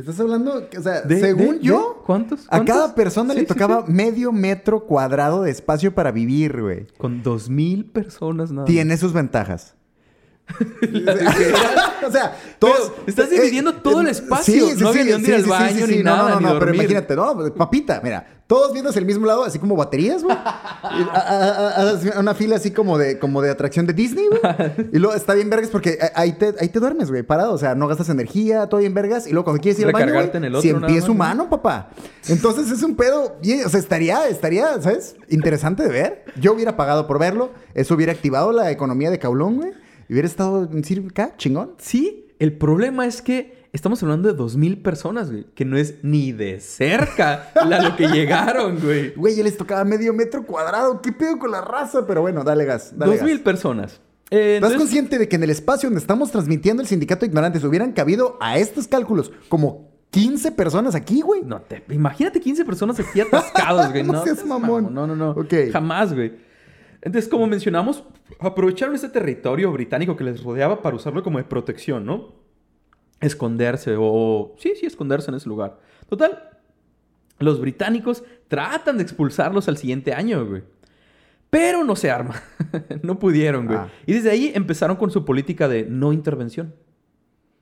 [0.00, 2.46] Estás hablando, o sea, De- según de- yo, de- ¿Cuántos?
[2.48, 3.92] a cada persona Sí, le tocaba sí.
[3.92, 6.86] medio metro cuadrado de espacio para vivir, güey.
[6.98, 8.66] Con 2.000 personas nada más.
[8.66, 9.74] Tiene sus ventajas.
[9.76, 10.39] La de que era
[12.06, 12.92] o sea, todos.
[12.96, 14.74] Pero estás dividiendo todo el espacio.
[14.76, 16.74] No había ni dónde ir al baño, ni no, nada, No, no, ni no, pero
[16.74, 20.36] imagínate, no, papita, mira, todos viendo hacia el mismo lado, así como baterías, güey.
[22.18, 24.90] Una fila así como de, como de atracción de Disney, güey.
[24.92, 27.52] Y luego está bien vergas porque ahí te, ahí te duermes, güey, parado.
[27.52, 29.28] O sea, no gastas energía, todo bien vergas.
[29.28, 31.90] Y luego cuando quieres ir al baño, güey, en el otro humano, papá.
[32.26, 35.14] Entonces es un pedo, o sea, estaría, estaría, ¿sabes?
[35.28, 36.24] Interesante de ver.
[36.40, 37.50] Yo hubiera pagado por verlo.
[37.74, 39.72] Eso hubiera activado la economía de Caulón, güey.
[40.10, 41.72] Hubiera estado en Sir acá, chingón.
[41.78, 45.46] Sí, el problema es que estamos hablando de 2.000 personas, güey.
[45.54, 49.14] Que no es ni de cerca la lo que llegaron, güey.
[49.14, 51.00] Güey, ya les tocaba medio metro cuadrado.
[51.00, 52.06] ¿Qué pedo con la raza?
[52.06, 52.92] Pero bueno, dale gas.
[52.98, 53.38] Dale 2.000 gas.
[53.40, 54.00] personas.
[54.32, 57.26] Eh, ¿Estás entonces- consciente de que en el espacio donde estamos transmitiendo el sindicato de
[57.28, 61.42] ignorantes hubieran cabido a estos cálculos como 15 personas aquí, güey?
[61.44, 61.84] No te...
[61.90, 64.02] Imagínate 15 personas aquí atascados, güey.
[64.02, 64.92] No No, seas seas mamón.
[64.92, 65.36] No, no, no.
[65.72, 66.49] Jamás, güey.
[67.02, 68.04] Entonces, como mencionamos,
[68.38, 72.34] aprovecharon ese territorio británico que les rodeaba para usarlo como de protección, ¿no?
[73.20, 74.54] Esconderse o...
[74.58, 75.78] Sí, sí, esconderse en ese lugar.
[76.08, 76.50] Total,
[77.38, 80.62] los británicos tratan de expulsarlos al siguiente año, güey.
[81.48, 82.42] Pero no se arma.
[83.02, 83.78] no pudieron, güey.
[83.78, 83.88] Ah.
[84.06, 86.74] Y desde ahí empezaron con su política de no intervención.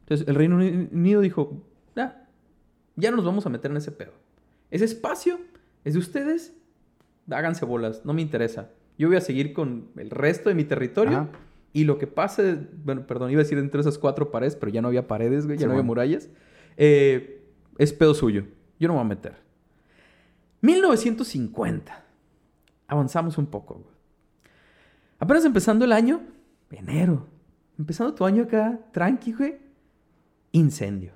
[0.01, 1.62] Entonces, el Reino Unido dijo,
[1.96, 2.24] "Ah,
[2.96, 4.12] ya no nos vamos a meter en ese pedo.
[4.70, 5.38] Ese espacio
[5.85, 6.55] es de ustedes.
[7.31, 8.70] Háganse bolas, no me interesa.
[8.98, 11.18] Yo voy a seguir con el resto de mi territorio.
[11.18, 11.28] Ajá.
[11.72, 14.82] Y lo que pase, bueno, perdón, iba a decir entre esas cuatro paredes, pero ya
[14.82, 16.28] no había paredes, güey, ya Sí, no había murallas.
[16.76, 17.42] Eh,
[17.76, 18.44] es pedo suyo.
[18.80, 19.37] Yo no me voy a meter.
[20.62, 22.04] 1950.
[22.88, 23.94] Avanzamos un poco, güey.
[25.18, 26.22] Apenas empezando el año,
[26.70, 27.26] enero.
[27.78, 29.56] Empezando tu año acá, tranqui, güey.
[30.52, 31.12] Incendio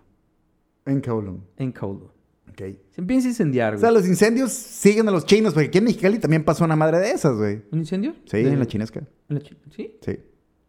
[0.85, 1.43] En Kowloon.
[1.57, 2.11] en Kowloon.
[2.53, 2.63] Ok.
[2.91, 3.81] Se empieza a incendiar, O güey.
[3.81, 6.99] sea, los incendios siguen a los chinos, porque aquí en Mexicali también pasó una madre
[6.99, 7.63] de esas, güey.
[7.73, 8.15] ¿Un incendio?
[8.27, 9.01] Sí, De- en la chinesca.
[9.29, 9.97] en la chi- ¿Sí?
[10.05, 10.19] Sí.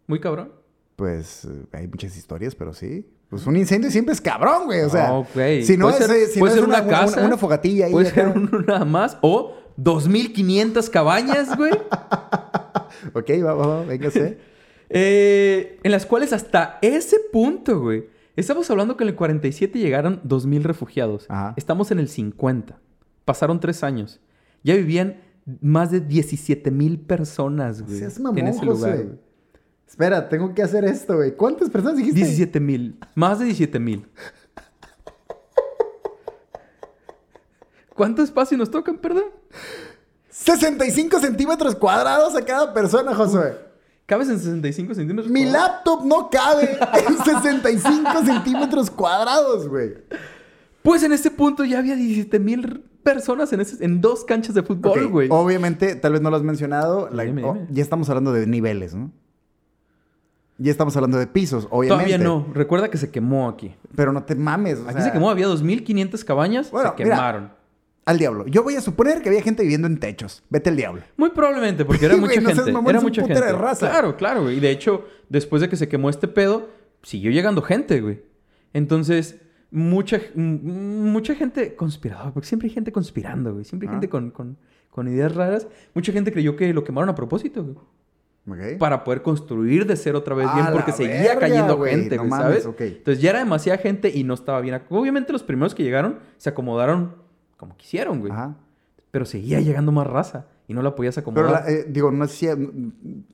[0.08, 0.52] Muy cabrón.
[0.96, 3.06] Pues eh, hay muchas historias, pero sí.
[3.30, 4.82] Pues un incendio siempre es cabrón, güey.
[4.82, 5.08] O sea,
[5.64, 7.88] si no es, ser- si no puede es ser una, una casa, una, una fogatilla
[7.88, 7.92] ahí.
[7.92, 8.34] Puede ser
[8.68, 9.18] nada más.
[9.22, 11.72] O 2.500 cabañas, güey.
[13.14, 14.38] Ok, va, va, va, véngase.
[14.90, 18.06] eh, en las cuales hasta ese punto, güey.
[18.36, 21.26] Estamos hablando que en el 47 llegaron 2.000 refugiados.
[21.30, 21.54] Ajá.
[21.56, 22.80] Estamos en el 50.
[23.26, 24.20] Pasaron tres años.
[24.64, 25.22] Ya vivían
[25.62, 28.00] más de 17.000 personas, güey.
[28.00, 28.70] Seas mamón, en ese José.
[28.70, 29.20] lugar, güey.
[29.88, 31.36] Espera, tengo que hacer esto, güey.
[31.36, 32.20] ¿Cuántas personas dijiste?
[32.20, 32.98] 17 mil.
[33.14, 34.08] Más de 17 mil.
[37.94, 39.26] ¿Cuánto espacio nos tocan, perdón?
[40.30, 43.56] 65 centímetros cuadrados a cada persona, Josué.
[44.06, 45.32] ¿Cabes en 65 centímetros?
[45.32, 45.70] Mi cuadrados?
[45.72, 49.94] laptop no cabe en 65 centímetros cuadrados, güey.
[50.82, 54.64] Pues en este punto ya había 17 mil personas en, ese- en dos canchas de
[54.64, 55.28] fútbol, güey.
[55.32, 57.10] Obviamente, tal vez no lo has mencionado.
[57.12, 59.12] la- Dime, oh, ya estamos hablando de niveles, ¿no?
[60.58, 62.12] Ya estamos hablando de pisos, obviamente.
[62.12, 62.46] Todavía no.
[62.54, 63.76] Recuerda que se quemó aquí.
[63.96, 64.80] Pero no te mames.
[64.80, 65.30] o Aquí sea, se quemó.
[65.30, 66.70] Había 2.500 cabañas.
[66.70, 67.16] Bueno, se mira.
[68.06, 68.46] Al diablo.
[68.48, 70.44] Yo voy a suponer que había gente viviendo en techos.
[70.50, 71.02] Vete al diablo.
[71.16, 72.72] Muy probablemente, porque era mucha no gente.
[72.72, 73.40] mamón, era mucha gente.
[73.46, 73.90] de raza.
[73.90, 74.58] Claro, claro, güey.
[74.58, 76.70] Y de hecho, después de que se quemó este pedo,
[77.02, 78.22] siguió llegando gente, güey.
[78.74, 79.40] Entonces,
[79.72, 83.64] mucha, mucha gente conspiradora, porque siempre hay gente conspirando, güey.
[83.66, 83.96] Siempre hay Ah.
[83.96, 84.58] gente con, con,
[84.90, 85.68] con ideas raras.
[85.94, 88.78] Mucha gente creyó que lo quemaron a propósito, güey.
[88.78, 92.30] Para poder construir de cero otra vez bien, porque seguía verga, cayendo gente, No güey,
[92.30, 92.82] mames, ¿sabes?
[92.82, 94.82] Entonces ya era demasiada gente y no estaba bien.
[94.90, 97.23] Obviamente los primeros que llegaron se acomodaron
[97.64, 98.32] como quisieron, güey.
[98.32, 98.56] Ajá.
[99.12, 101.46] Pero seguía llegando más raza y no la podías acomodar.
[101.46, 102.56] Pero, la- eh, digo, no sé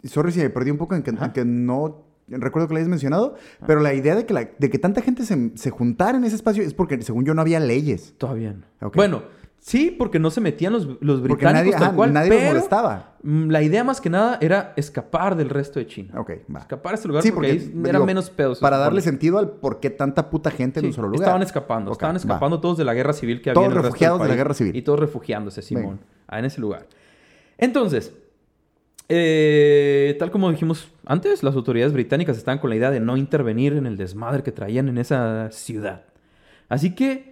[0.02, 0.08] si...
[0.08, 2.04] Sorry si me perdí un poco en que, en que no...
[2.28, 3.34] Recuerdo que lo hayas mencionado,
[3.66, 6.36] pero la idea de que, la- de que tanta gente se, se juntara en ese
[6.36, 8.14] espacio es porque, según yo, no había leyes.
[8.20, 8.92] Todavía no.
[8.92, 9.24] Bueno,
[9.60, 10.88] sí, porque no se metían los,
[11.22, 13.16] británicos nadie, tal ajá, cual, nadie los molestaba.
[13.24, 16.20] mm, La idea más que nada era escapar del resto de China.
[16.20, 16.60] Ok, va.
[16.60, 18.60] Escapar a este lugar Sí, porque, porque, ahí digo, eran menos pedos.
[18.60, 21.24] Para darle sentido al por qué tanta puta gente en un solo lugar.
[21.24, 21.92] Estaban escapando.
[21.92, 22.20] Estaban va.
[22.20, 24.28] escapando todos de la guerra civil que había Todos en el resto del refugiados de
[24.30, 24.76] la guerra civil.
[24.76, 26.00] Y todos refugiándose, Simón.
[26.28, 26.88] Ah, En ese lugar.
[27.58, 28.14] Entonces,
[29.12, 33.74] eh, tal como dijimos antes, las autoridades británicas estaban con la idea de no intervenir
[33.74, 36.04] en el desmadre que traían en esa ciudad.
[36.70, 37.29] Así que,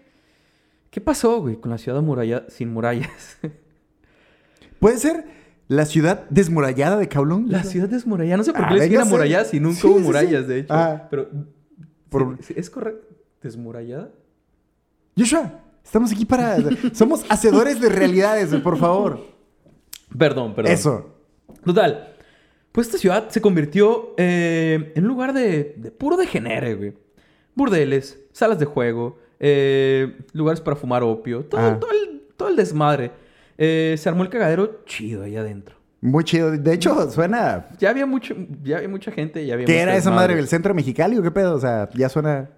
[0.97, 3.37] ¿qué pasó, güey, con la ciudad amuralla- sin murallas?
[4.79, 5.25] ¿Puede ser
[5.67, 7.51] la ciudad desmurallada de Kowloon?
[7.51, 8.37] la ciudad desmurallada.
[8.37, 9.09] No sé por Ah, qué les siguen véngase.
[9.13, 10.05] amurallada si nunca Sí, hubo sí, sí.
[10.07, 10.73] murallas, de hecho.
[10.73, 11.07] Ah.
[11.11, 11.29] Pero,
[12.09, 13.07] Por- ¿sí- sí, ¿es correcto?
[13.43, 14.09] ¿Desmurallada?
[15.15, 16.57] Joshua, estamos aquí para...
[16.93, 19.19] Somos hacedores de realidades, por favor.
[20.17, 20.71] Perdón, perdón.
[20.71, 21.15] Eso.
[21.63, 22.15] Total.
[22.71, 26.93] Pues esta ciudad se convirtió eh, en un lugar de, de puro degenere, güey.
[27.53, 31.77] Burdeles, salas de juego, eh, lugares para fumar opio, todo, Ah.
[31.79, 33.11] todo, el, todo el desmadre.
[33.57, 35.75] Eh, se armó el cagadero chido ahí adentro.
[35.99, 36.51] Muy chido.
[36.51, 37.65] De hecho, suena...
[37.79, 40.37] Ya había mucho, ya había mucha gente, ya había ¿Qué era esa madre?
[40.37, 41.55] ¿El centro mexicali o qué pedo?
[41.55, 42.49] O sea, ya suena...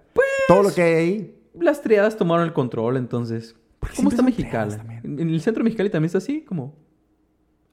[0.46, 1.36] Todo lo que hay ahí.
[1.58, 3.54] Las triadas tomaron el control, entonces.
[3.96, 4.74] ¿Cómo está Mexicali?
[5.04, 6.74] En el centro Mexicali también está así, como.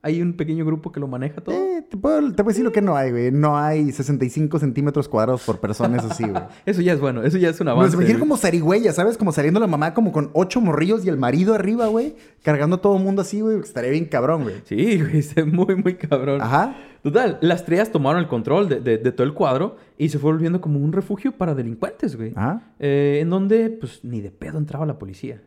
[0.00, 1.54] Hay un pequeño grupo que lo maneja todo.
[1.56, 3.32] Eh, te, puedo, te puedo decir lo que no hay, güey.
[3.32, 6.40] No hay 65 centímetros cuadrados por persona, eso sí, güey.
[6.66, 7.96] Eso ya es bueno, eso ya es un Me avance.
[7.96, 9.16] los imagino como zarigüeya, ¿sabes?
[9.18, 12.14] Como saliendo la mamá como con ocho morrillos y el marido arriba, güey.
[12.44, 13.58] Cargando a todo el mundo así, güey.
[13.58, 14.54] Estaría bien cabrón, güey.
[14.64, 16.42] Sí, güey, está muy, muy cabrón.
[16.42, 16.76] Ajá.
[17.02, 20.30] Total, las triadas tomaron el control de, de- de todo el cuadro y se fue
[20.30, 22.32] volviendo como un refugio para delincuentes, güey.
[22.36, 22.62] Ajá.
[22.78, 25.40] Eh, en donde, pues, ni de pedo entraba la policía.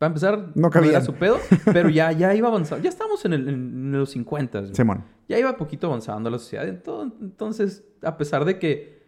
[0.00, 0.94] Para empezar, No cabían.
[0.94, 1.36] era su pedo,
[1.74, 2.82] pero ya, ya iba avanzando.
[2.82, 4.60] Ya estábamos en, el- en los 50.
[4.60, 4.74] güey.
[4.74, 5.04] Simón.
[5.28, 6.66] Ya iba poquito avanzando la sociedad.
[6.66, 9.02] Ento- Entonces, a pesar de que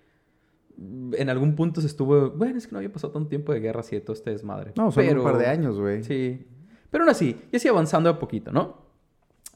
[1.12, 2.32] en algún punto se estuvo...
[2.32, 4.72] Bueno, es que no había pasado tanto tiempo de guerra así de todo este desmadre.
[4.76, 6.04] No, son Pero- un par de años, güey.
[6.04, 6.46] Sí.
[6.90, 8.82] Pero aún así, ya sigue avanzando a poquito, ¿no?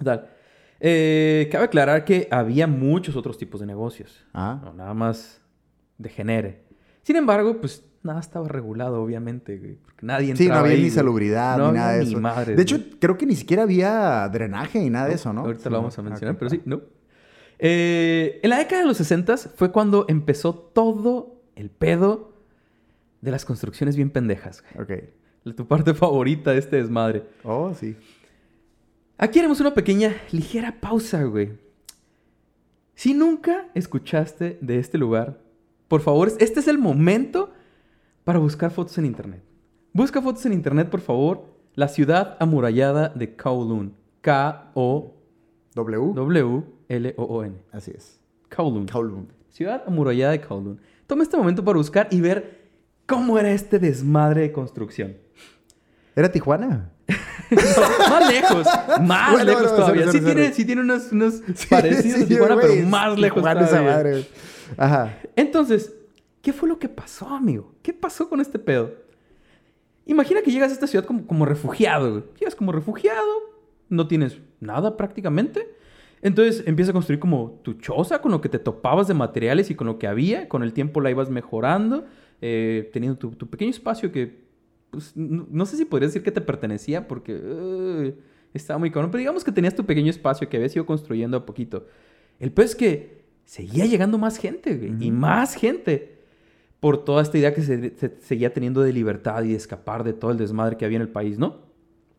[0.03, 0.31] Tal.
[0.81, 4.25] Eh, cabe aclarar que había muchos otros tipos de negocios.
[4.33, 5.43] No, nada más
[5.99, 6.65] de genere.
[7.03, 9.75] Sin embargo, pues nada estaba regulado, obviamente, güey.
[9.75, 12.21] Porque nadie entraba Sí, no había ahí, ni salubridad No ni nada de eso.
[12.57, 12.91] de hecho, güey.
[12.99, 15.43] creo que ni siquiera había drenaje ni nada de eso, ¿no?
[15.43, 16.11] Ahorita lo vamos a no.
[16.11, 16.81] mencionar, pero sí, no.
[17.59, 22.33] Eh, en la década de los 60 fue cuando empezó todo el pedo
[23.21, 24.63] de las construcciones bien pendejas.
[24.75, 25.01] güey.
[25.01, 25.55] Ok.
[25.57, 27.25] Tu parte favorita de este desmadre.
[27.45, 27.97] Oh, sí.
[29.19, 31.53] Aquí haremos una pequeña, ligera pausa, güey.
[32.95, 35.39] Si nunca escuchaste de este lugar,
[35.89, 37.53] por favor, este es el momento
[38.27, 39.41] para buscar fotos en internet.
[39.93, 41.45] Busca fotos en internet, por favor.
[41.77, 43.95] La ciudad amurallada de Kowloon.
[44.21, 45.15] K-O-W-L-O-O-N.
[47.15, 47.53] W.
[47.73, 48.19] Así es.
[48.55, 48.87] Kowloon.
[48.89, 49.29] Kowloon.
[49.49, 50.81] Ciudad amurallada de Kowloon.
[51.07, 52.63] Toma este momento para buscar y ver
[53.07, 55.17] cómo era este desmadre de construcción.
[56.17, 56.91] ¿Era Tijuana?
[57.49, 58.67] No, más lejos,
[59.03, 60.11] más Bueno, lejos todavía.
[60.11, 61.35] sí, tiene, sí tiene unos, unos
[61.71, 63.93] parecidos Sí, a Tijuana, pero más lejos Tijuana esa todavía.
[63.93, 64.27] madre, güey.
[64.77, 65.19] Ajá.
[65.37, 65.95] Entonces,
[66.47, 67.75] ¿qué fue lo que pasó, amigo?
[67.83, 68.95] ¿Qué pasó con este pedo?
[70.05, 72.25] Imagina que llegas a esta ciudad como, como refugiado, güey.
[72.39, 73.27] Llegas como refugiado,
[73.89, 75.75] no tienes nada prácticamente.
[76.23, 79.75] Entonces empiezas a construir como tu choza con lo que te topabas de materiales y
[79.75, 80.49] con lo que había.
[80.49, 82.05] Con el tiempo la ibas mejorando,
[82.41, 84.45] eh, teniendo tu, tu pequeño espacio que,
[84.93, 88.15] pues, no, no sé si podrías decir que te pertenecía porque eh,
[88.55, 89.11] estaba muy cabrón.
[89.11, 91.89] Pero digamos que tenías tu pequeño espacio que habías ido construyendo a poquito.
[92.39, 94.95] El peor es que seguía llegando más gente, güey.
[95.01, 96.16] Y más gente
[96.87, 100.13] por toda esta idea que se, se- seguía teniendo de libertad y de escapar de
[100.13, 101.57] todo el desmadre que había en el país, ¿no?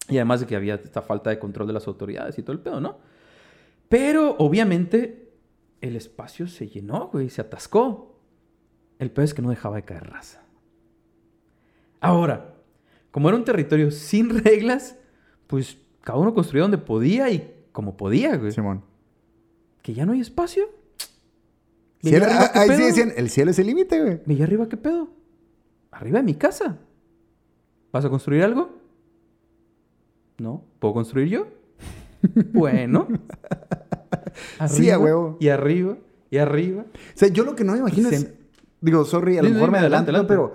[0.10, 2.60] Y además de que había esta falta de control de las autoridades y todo el
[2.60, 2.98] pedo, ¿no?
[3.88, 5.32] Pero obviamente
[5.80, 8.20] el espacio se llenó, güey, se atascó.
[9.00, 10.44] El pedo es que no dejaba de caer raza.
[12.02, 12.56] Ahora,
[13.12, 14.98] como era un territorio sin reglas,
[15.48, 18.52] pues cada uno construía donde podía y como podía, güey.
[18.52, 18.84] Simón.
[19.82, 20.66] Que ya no hay espacio.
[22.04, 24.22] Era- arriba, ¿qué ahí sí decían, el cielo es el límite, güey.
[24.26, 25.10] Veía arriba, ¿qué pedo?
[25.92, 26.78] Arriba de mi casa.
[27.92, 28.70] ¿Vas a construir algo?
[30.38, 30.64] No.
[30.80, 31.48] ¿Puedo construir yo?
[32.54, 33.08] bueno.
[34.68, 35.38] Sí, a huevo.
[35.40, 35.98] Y arriba,
[36.30, 36.84] y arriba.
[36.84, 38.28] O sea, yo lo que no me imagino es...
[38.82, 40.28] Digo, sorry, a lo mejor me adelanto, adelante, ¿no?
[40.28, 40.54] pero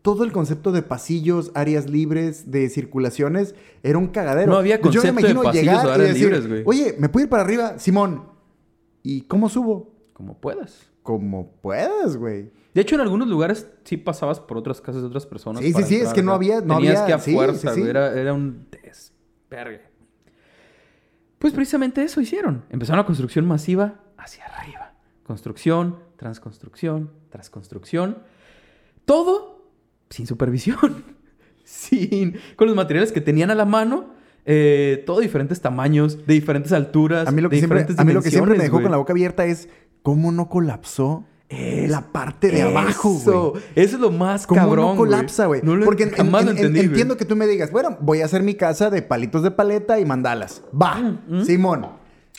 [0.00, 4.50] todo el concepto de pasillos, áreas libres, de circulaciones, era un cagadero.
[4.50, 6.48] No había Pues yo me concepto de imagino pasillos llegar o y áreas decir, libres,
[6.48, 6.62] güey.
[6.64, 7.78] Oye, ¿me puedo ir para arriba?
[7.78, 8.22] Simón.
[9.02, 9.97] ¿Y cómo subo?
[10.18, 10.90] Como puedas.
[11.04, 12.50] Como puedas, güey.
[12.74, 15.62] De hecho, en algunos lugares sí pasabas por otras casas de otras personas.
[15.62, 17.72] Sí, sí, para sí, es que no había- no Tenías había- que a sí, fuerza,
[17.72, 19.82] sí, Era, era un desvergue.
[21.38, 22.64] Pues precisamente eso hicieron.
[22.68, 24.92] Empezaron la construcción masiva hacia arriba.
[25.22, 28.18] Construcción, tras construcción, tras construcción.
[29.04, 29.64] Todo
[30.10, 31.04] sin supervisión.
[31.64, 32.38] sin...
[32.56, 34.10] Con los materiales que tenían a la mano.
[34.50, 38.04] eh, todo diferentes tamaños, de diferentes alturas, A mí lo que, de siempre, diferentes a
[38.04, 39.68] mí lo que siempre me dejó con la boca abierta es
[40.02, 43.10] cómo no colapsó Es- la parte de abajo,
[43.52, 43.62] güey.
[43.74, 45.60] Eso es lo más ¿Cómo cabrón, no colapsa, güey?
[45.62, 48.20] No Porque en- jamás en- lo en- entendí, entiendo que tú me digas, bueno, voy
[48.20, 50.62] a hacer mi casa de palitos de paleta y mandalas.
[50.80, 51.86] Va, Simón.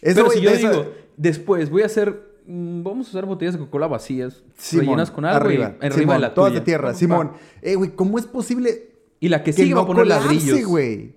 [0.02, 0.86] Eso, Pero si yo eso- digo,
[1.18, 2.22] después voy a hacer...
[2.46, 5.96] mm, Vamos a usar botellas de Coca-Cola vacías, Simón, rellenas con algo arriba, y arriba
[6.00, 6.60] Simón, de la todas tuya.
[6.60, 6.94] de tierra.
[6.94, 7.32] Simón.
[7.62, 10.66] Eh, güey, ¿cómo es posible Y la que que sigue va a poner colapse, ladrillos.
[10.66, 11.16] güey?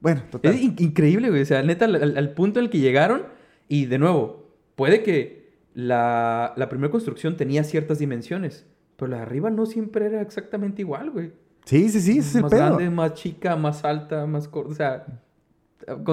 [0.00, 0.54] Bueno, total.
[0.54, 1.42] Es in- increíble, güey.
[1.42, 3.22] O sea, neta, al, al- al punto en el que llegaron.
[3.68, 4.37] Y de nuevo,
[4.78, 8.64] puede que la, la primera construcción tenía ciertas dimensiones.
[8.96, 11.32] Pero la de arriba no siempre era exactamente igual, güey.
[11.66, 12.60] Sí, sí, sí, ese es el más pedo.
[12.64, 14.70] grande, más chica, más alta, más corta.
[14.72, 15.06] O sea,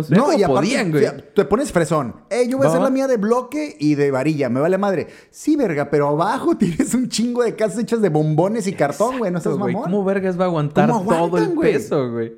[0.10, 1.06] No, y aparte, podían, güey.
[1.34, 2.16] te pones fresón.
[2.30, 5.08] Eh, yo voy a hacer la mía de bloque y de varilla, me vale madre.
[5.32, 9.32] Sí, verga, pero abajo tienes un chingo de casas hechas de bombones y cartón, güey,
[9.32, 9.84] no seas mamón.
[9.84, 11.74] ¿Cómo vergas va a aguantar ¿Cómo todo el güey?
[11.74, 12.34] peso, güey?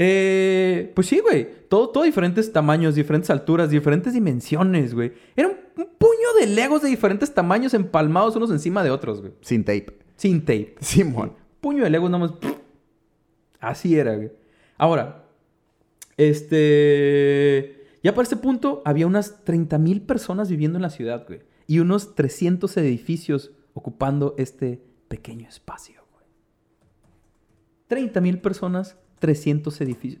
[0.00, 1.48] Eh, pues sí, güey.
[1.68, 5.12] Todo, todo diferentes tamaños, diferentes alturas, diferentes dimensiones, güey.
[5.34, 9.32] Era un, un puño de legos de diferentes tamaños empalmados unos encima de otros, güey.
[9.40, 9.98] Sin tape.
[10.16, 10.76] Sin tape.
[10.80, 11.32] Simón.
[11.60, 12.34] Puño de legos nada más.
[13.58, 14.30] Así era, güey.
[14.78, 15.24] Ahora,
[16.16, 17.74] este...
[18.04, 21.40] Ya para este punto había unas 30.000 personas viviendo en la ciudad, güey.
[21.66, 26.24] Y unos 300 edificios ocupando este pequeño espacio, güey.
[28.06, 30.20] 30.000 personas, 300 edificios.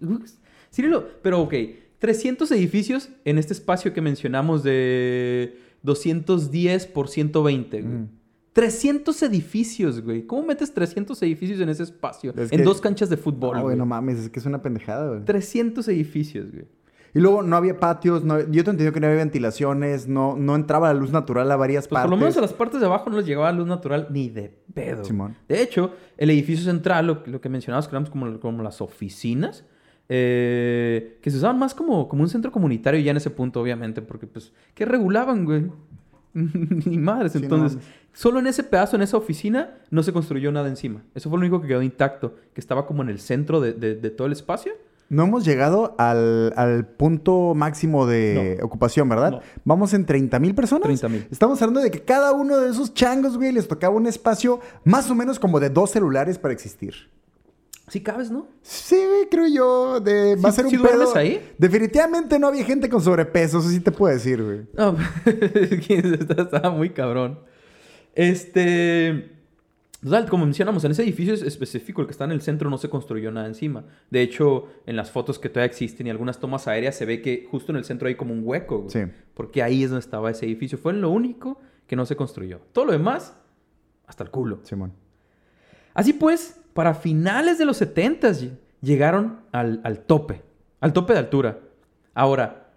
[0.72, 1.54] Cirilo, pero ok.
[1.98, 7.94] 300 edificios en este espacio que mencionamos de 210 por 120, güey.
[7.94, 8.08] Mm.
[8.52, 10.22] 300 edificios, güey.
[10.26, 12.32] ¿Cómo metes 300 edificios en ese espacio?
[12.36, 14.60] Es en que- dos canchas de fútbol, Ah, güey, no mames, es que es una
[14.62, 15.24] pendejada, güey.
[15.24, 16.64] 300 edificios, güey.
[17.14, 20.54] Y luego no había patios, no- yo te entiendo que no había ventilaciones, no, no
[20.54, 22.10] entraba la luz natural a varias Pues partes.
[22.10, 24.52] por lo menos a las partes de abajo no les llegaba luz natural ni de
[24.74, 25.04] pedo.
[25.04, 25.34] Simón.
[25.48, 29.64] De hecho, el edificio central, lo, lo que mencionabas, que eran como, como las oficinas,
[30.22, 34.02] eh, que se usaban más como, como un centro comunitario ya en ese punto, obviamente,
[34.02, 35.66] porque pues, ¿qué regulaban, güey?
[36.34, 37.32] Ni madres.
[37.32, 37.78] Sí, Entonces,
[38.12, 41.02] solo en ese pedazo, en esa oficina, no se construyó nada encima.
[41.14, 43.94] Eso fue lo único que quedó intacto, que estaba como en el centro de, de-
[43.96, 44.72] de todo el espacio.
[45.10, 49.30] No hemos llegado al, al punto máximo de ocupación, ¿verdad?
[49.30, 49.40] No.
[49.64, 50.82] Vamos en 30 mil personas.
[50.84, 51.28] 30,000.
[51.30, 55.10] Estamos hablando de que cada uno de esos changos, güey, les tocaba un espacio más
[55.10, 56.94] o menos como de dos celulares para existir.
[57.88, 58.48] Sí cabes, ¿no?
[58.60, 60.00] Sí, güey, creo yo.
[60.00, 60.88] De, va a ¿Sí- ser un sí pedo.
[60.92, 61.52] duermes ahí?
[61.56, 64.66] Definitivamente no había gente con sobrepeso, eso sí te puedo decir, güey.
[64.74, 64.94] No,
[66.36, 67.38] estaba muy cabrón.
[68.14, 69.37] Este.
[70.02, 72.78] Total, como mencionamos, en ese edificio es- específico, el que está en el centro, no
[72.78, 73.84] se construyó nada encima.
[74.10, 77.48] De hecho, en las fotos que todavía existen y algunas tomas aéreas se ve que
[77.50, 78.78] justo en el centro hay como un hueco.
[78.82, 78.90] güey.
[78.90, 79.10] Sí.
[79.34, 80.78] Porque ahí es donde estaba ese edificio.
[80.78, 82.60] Fue lo único que no se construyó.
[82.72, 83.36] Todo lo demás,
[84.06, 84.60] hasta el culo.
[84.62, 84.92] Simón.
[85.94, 88.32] Así pues, para finales de los 70
[88.80, 90.42] llegaron al, al tope,
[90.80, 91.58] al tope de altura.
[92.14, 92.68] Ahora,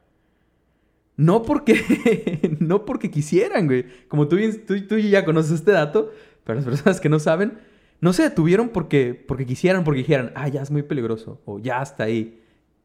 [1.18, 3.86] no porque, no porque quisieran, güey.
[4.08, 6.12] Como tú, tú, tú ya conoces este dato,
[6.44, 7.60] pero las personas que no saben,
[8.00, 11.82] no se detuvieron porque, porque quisieran, porque dijeran, ah, ya es muy peligroso, o ya
[11.82, 12.40] hasta ahí.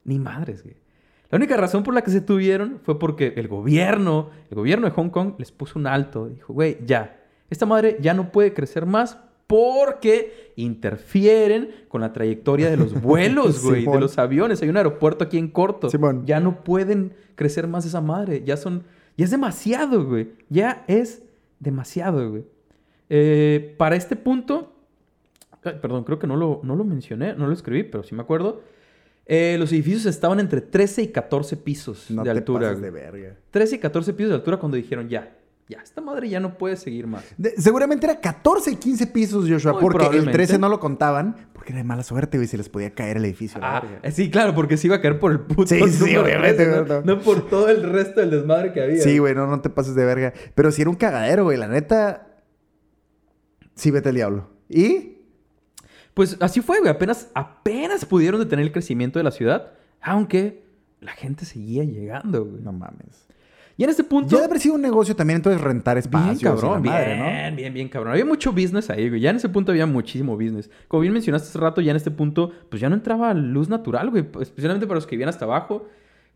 [0.04, 0.76] Ni madres, güey.
[1.30, 4.92] La única razón por la que se tuvieron fue porque el gobierno, el gobierno de
[4.92, 6.28] Hong Kong les puso un alto.
[6.28, 12.70] Dijo, güey, ya, esta madre ya no puede crecer más porque interfieren con la trayectoria
[12.70, 14.62] de los vuelos, güey, de los aviones.
[14.62, 15.90] Hay un aeropuerto aquí en corto.
[15.90, 16.24] Simón.
[16.26, 18.42] Ya no pueden crecer más esa madre.
[18.44, 18.84] Ya son,
[19.16, 20.30] ya es demasiado, güey.
[20.48, 21.22] Ya es
[21.58, 22.44] demasiado, güey.
[23.08, 24.72] Eh, para este punto,
[25.64, 28.22] ay, perdón, creo que no lo, no lo mencioné, no lo escribí, pero sí me
[28.22, 28.62] acuerdo.
[29.26, 32.68] Eh, los edificios estaban entre 13 y 14 pisos No de te altura.
[32.68, 33.02] pases de güey.
[33.02, 33.36] verga.
[33.50, 35.36] 13 y 14 pisos de altura cuando dijeron ya,
[35.68, 37.24] ya, esta madre ya no puede seguir más.
[37.36, 40.32] De- seguramente era 14 y 15 pisos, Joshua, Muy porque el probablemente.
[40.38, 43.24] 13 no lo contaban, porque era de mala suerte, güey, se les podía caer el
[43.24, 43.60] edificio.
[43.60, 45.66] la Ah, eh, sí, claro, porque se iba a caer por el puto.
[45.66, 47.00] Sí, sí, obviamente, 13, no, ¿no?
[47.00, 47.16] no.
[47.16, 49.02] No por todo el resto del desmadre que había.
[49.02, 50.32] Sí, güey, no, no te pases de verga.
[50.54, 52.28] Pero si era un cagadero, güey, la neta.
[53.76, 54.48] Sí, vete al diablo.
[54.68, 55.18] ¿Y?
[56.14, 56.90] Pues así fue, güey.
[56.90, 60.64] Apenas, apenas pudieron detener el crecimiento de la ciudad, aunque
[61.00, 62.62] la gente seguía llegando, güey.
[62.62, 63.26] No mames.
[63.76, 64.30] Y en este punto.
[64.30, 66.40] Ya debe haber sido un negocio también, entonces rentar espacios.
[66.40, 67.56] Bien cabrón, madre, bien, ¿no?
[67.56, 68.12] bien, bien cabrón.
[68.12, 69.20] Había mucho business ahí, güey.
[69.20, 70.70] Ya en ese punto había muchísimo business.
[70.88, 74.08] Como bien mencionaste hace rato, ya en este punto, pues ya no entraba luz natural,
[74.08, 74.26] güey.
[74.40, 75.86] Especialmente para los que vivían hasta abajo.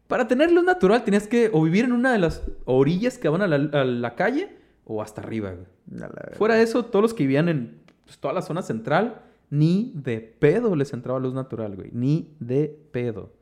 [0.06, 3.40] Para tener luz natural tenías que o vivir en una de las orillas que van
[3.40, 4.59] a la, a la calle
[4.92, 6.08] o hasta arriba, güey.
[6.32, 10.20] Fuera de eso, todos los que vivían en pues, toda la zona central, ni de
[10.20, 11.90] pedo les entraba luz natural, güey.
[11.92, 13.32] Ni de pedo.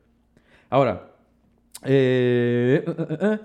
[0.69, 1.11] Ahora,
[1.83, 3.39] eh, eh, eh, eh,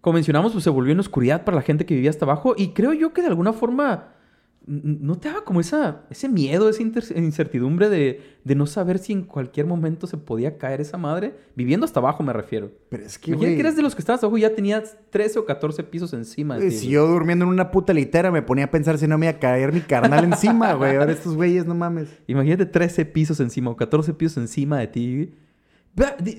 [0.00, 2.54] como mencionamos, pues se volvió en oscuridad para la gente que vivía hasta abajo.
[2.56, 4.14] Y creo yo que de alguna forma
[4.64, 9.22] no te daba como esa, ese miedo, esa incertidumbre de, de no saber si en
[9.22, 11.34] cualquier momento se podía caer esa madre.
[11.56, 12.70] Viviendo hasta abajo, me refiero.
[12.88, 13.56] Pero es que, Imagina güey.
[13.56, 16.54] que eres de los que estabas abajo y ya tenías 13 o 14 pisos encima
[16.54, 16.76] de güey, ti.
[16.76, 16.94] Si güey.
[16.94, 19.40] yo durmiendo en una puta litera me ponía a pensar si no me iba a
[19.40, 20.96] caer mi carnal encima, güey.
[20.96, 22.08] Ahora estos güeyes, no mames.
[22.28, 25.34] Imagínate 13 pisos encima o 14 pisos encima de ti.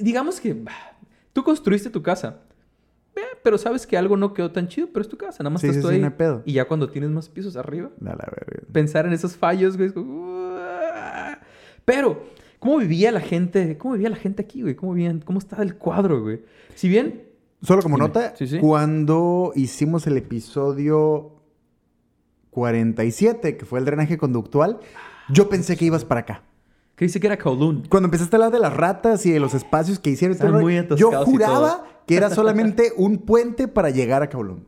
[0.01, 0.63] Digamos que
[1.33, 2.39] tú construiste tu casa.
[3.43, 5.67] Pero sabes que algo no quedó tan chido, pero es tu casa, nada más Sí,
[5.67, 5.99] estás sí, tú sí, ahí.
[6.01, 6.41] no hay pedo.
[6.45, 8.63] Y ya cuando tienes más pisos arriba, la verga.
[8.71, 9.87] pensar en esos fallos, güey.
[9.89, 10.57] es como.
[11.85, 12.23] Pero,
[12.59, 13.77] ¿cómo vivía la gente?
[13.77, 14.75] ¿Cómo vivía la gente aquí, güey?
[14.75, 15.19] ¿Cómo vivían?
[15.19, 16.41] ¿Cómo estaba el cuadro, güey?
[16.75, 17.23] Si bien,
[17.61, 18.07] Solo como Dime.
[18.07, 21.31] nota, cuando hicimos el episodio
[22.51, 24.79] 47, que fue el drenaje conductual,
[25.29, 26.43] yo pensé que ibas para acá.
[26.95, 27.83] Que dice que era Kowloon.
[27.89, 30.85] Cuando empezaste a hablar de las ratas y de los espacios que hicieron, Están muy
[30.95, 34.65] yo juraba que era solamente un puente para llegar a Kowloon.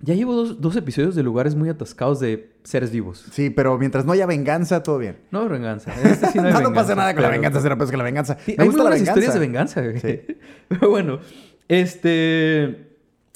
[0.00, 3.24] Ya llevo dos, dos episodios de lugares muy atascados de seres vivos.
[3.32, 5.18] Sí, pero mientras no haya venganza, todo bien.
[5.30, 5.94] No hay venganza.
[5.98, 7.90] En este sí no, hay no, no venganza, pasa nada con la venganza, será peor
[7.90, 8.36] que la venganza.
[8.44, 9.10] Sí, Me hay gusta muy la buenas venganza.
[9.10, 10.00] historias de venganza, güey.
[10.00, 10.36] Sí.
[10.68, 11.20] Pero bueno,
[11.68, 12.90] este...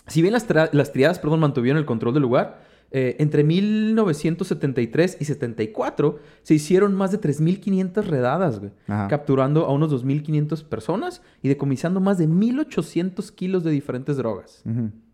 [0.07, 5.24] Si bien las, las triadas, perdón, mantuvieron el control del lugar, eh, entre 1973 y
[5.24, 8.72] 74 se hicieron más de 3.500 redadas, güey.
[9.09, 14.62] Capturando a unos 2.500 personas y decomisando más de 1.800 kilos de diferentes drogas.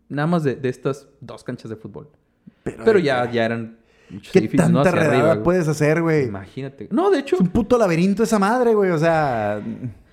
[0.09, 2.09] Nada más de, de estas dos canchas de fútbol.
[2.63, 3.79] Pero, Pero ya, ya eran
[4.33, 4.49] ¿Qué ¿no?
[4.57, 6.27] tanta Hacia redada arriba, puedes hacer, güey?
[6.27, 6.89] Imagínate.
[6.91, 8.91] No, de hecho, Es un puto laberinto esa madre, güey.
[8.91, 9.63] O sea...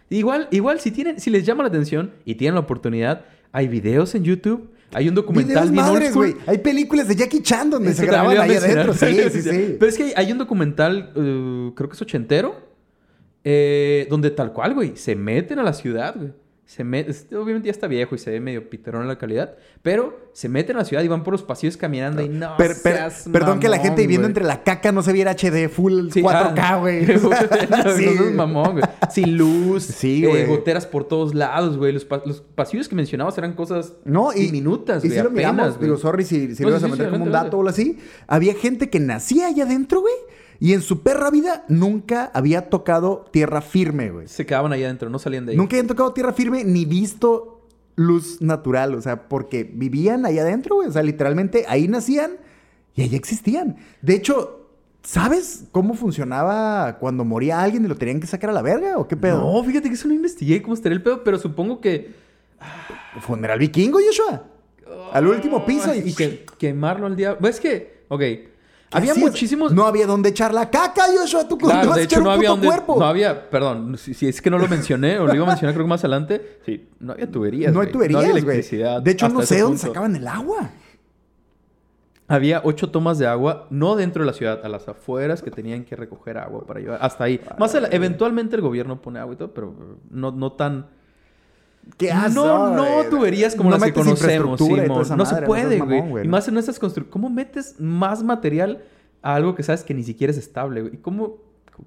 [0.10, 4.16] igual, igual si tienen, si les llama la atención y tienen la oportunidad, hay videos
[4.16, 6.36] en YouTube, hay un documental bien madres, güey.
[6.46, 8.94] Hay películas de Jackie Chan donde Eso se graban ahí adentro.
[8.94, 9.76] Sí, sí, sí.
[9.80, 12.56] Pero es que hay, un documental, eh, creo que es ochentero,
[13.44, 16.34] eh, donde tal cual, güey, se meten a la ciudad, güey.
[16.72, 20.18] Se este, obviamente ya está viejo y se ve medio piterón en la calidad, pero
[20.32, 22.96] se meten a la ciudad y van por los pasillos caminando y no Per- per-
[22.96, 26.22] seas perdón que la gente viviendo entre la caca no se viera HD full Sí,
[26.22, 27.06] 4K, ah, güey.
[27.08, 27.14] no,
[27.98, 28.84] Sí, no seas mamón, güey.
[29.10, 31.92] Sin luz, Sí, eh, goteras por todos lados, güey.
[31.92, 35.18] Los, pa- los pasillos que mencionabas eran cosas No, y, diminutas, y güey.
[35.20, 35.86] si lo apenas, miramos, güey.
[35.90, 37.98] digo, sorry si, si No, lo ibas a meter como un dato o algo así.
[38.28, 40.14] Había gente que nacía allá adentro, güey.
[40.62, 44.28] Y en su perra vida nunca había tocado tierra firme, güey.
[44.28, 45.58] Se quedaban ahí adentro, no salían de ahí.
[45.58, 48.94] Nunca habían tocado tierra firme ni visto luz natural.
[48.94, 50.88] O sea, porque vivían ahí adentro, güey.
[50.88, 52.34] O sea, literalmente ahí nacían
[52.94, 53.78] y ahí existían.
[54.04, 54.70] De hecho,
[55.02, 59.00] ¿sabes cómo funcionaba cuando moría alguien y lo tenían que sacar a la verga?
[59.00, 59.40] ¿O qué pedo?
[59.40, 62.12] No, fíjate que eso no investigué cómo estaría el pedo, pero supongo que...
[63.22, 64.44] Funeral vikingo, Joshua.
[65.12, 67.48] Al último piso y, y que, quemarlo al diablo.
[67.48, 68.22] Es que, ok,
[68.98, 69.18] había es.
[69.18, 69.72] muchísimos...
[69.74, 71.48] No había dónde echar la caca, Joshua.
[71.48, 72.98] Tú Claro, ¿dónde vas de hecho no había donde, cuerpo?
[73.00, 75.74] no había, perdón, si, si es que no lo mencioné o lo iba a mencionar
[75.74, 77.94] creo que más adelante, sí, no había tuberías, No hay güey.
[77.94, 78.44] tuberías, no había güey.
[78.56, 79.02] electricidad.
[79.02, 80.70] De hecho, no sé dónde sacaban el agua.
[82.28, 85.84] Había ocho tomas de agua, no dentro de la ciudad, a las afueras que tenían
[85.84, 87.00] que recoger agua para llevar.
[87.02, 87.42] Hasta ahí.
[87.60, 89.74] Más ala- eventualmente el gobierno pone agua y todo, pero
[90.10, 90.88] no, no tan.
[91.98, 92.34] ¿Qué haces?
[92.36, 94.60] no, no tuberías como No las que conocemos.
[94.60, 95.04] Simón.
[95.18, 96.26] No se puede, güey.
[96.26, 97.12] Y más en esas construcciones.
[97.12, 98.84] ¿Cómo metes más material
[99.22, 100.96] a algo que sabes que ni siquiera es estable, güey?
[100.96, 101.38] ¿Y cómo?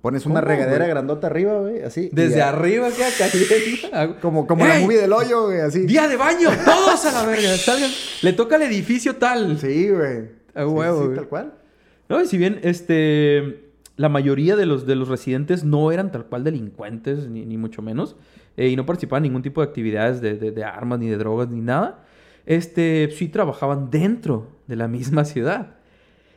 [0.00, 0.88] Pones una ¿Cómo, regadera güey?
[0.90, 2.10] grandota arriba, güey, así.
[2.12, 2.48] Desde ya.
[2.48, 4.20] arriba queda cayendo.
[4.20, 5.80] Como, como la movie del hoyo, güey, así.
[5.86, 6.48] ¡Día de baño!
[6.64, 7.56] ¡Todos a la verga!
[7.56, 7.90] Salgan.
[8.22, 9.56] Le toca al edificio tal.
[9.60, 10.30] Sí, güey.
[10.54, 11.16] A Sí, huevo, sí, güey.
[11.16, 11.54] tal cual.
[12.08, 13.63] No, y si bien este
[13.96, 17.80] la mayoría de los, de los residentes no eran tal cual delincuentes, ni, ni mucho
[17.82, 18.16] menos,
[18.56, 21.16] eh, y no participaban en ningún tipo de actividades de, de- de armas, ni de
[21.16, 22.04] drogas, ni nada,
[22.46, 25.76] este, sí trabajaban dentro de la misma ciudad,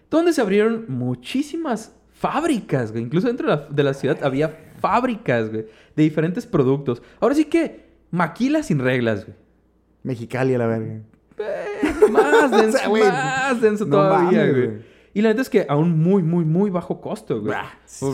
[0.10, 3.03] donde se abrieron muchísimas fábricas, güey.
[3.03, 4.49] Incluso dentro de la, de la ciudad había
[4.80, 7.01] fábricas, güey, de diferentes productos.
[7.20, 9.38] Ahora sí que maquila sin reglas, güey.
[10.03, 11.01] Mexicali a la verga.
[11.39, 14.68] Eh, más denso, O sea, güey, más denso no todavía, mames, güey.
[14.68, 14.96] güey.
[15.18, 17.57] Y la neta es que a un muy, muy, muy bajo costo, güey.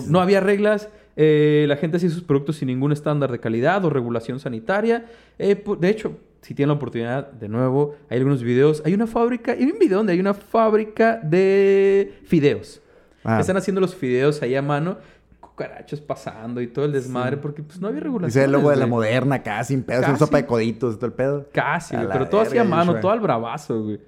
[0.08, 0.88] No había reglas.
[1.18, 5.06] eh, la gente hacía sus productos sin ningún estándar de calidad o regulación sanitaria.
[5.38, 8.82] Eh, de hecho, si tienen la oportunidad, de nuevo, hay algunos videos.
[8.86, 12.82] Hay una fábrica, hay un video donde hay una fábrica de fideos.
[13.26, 13.42] Ah.
[13.42, 14.96] Están haciendo los fideos ahí a mano,
[15.42, 18.32] cucarachos pasando y todo el desmadre, porque pues no había regulación.
[18.32, 20.12] se ve el logo de la moderna acá, sin pedos, Casi.
[20.12, 21.50] una sopa de coditos y todo el pedo.
[21.52, 22.08] Casi, güey.
[22.14, 24.00] Pero todo así a verga, mano, todo al bravazo, güey.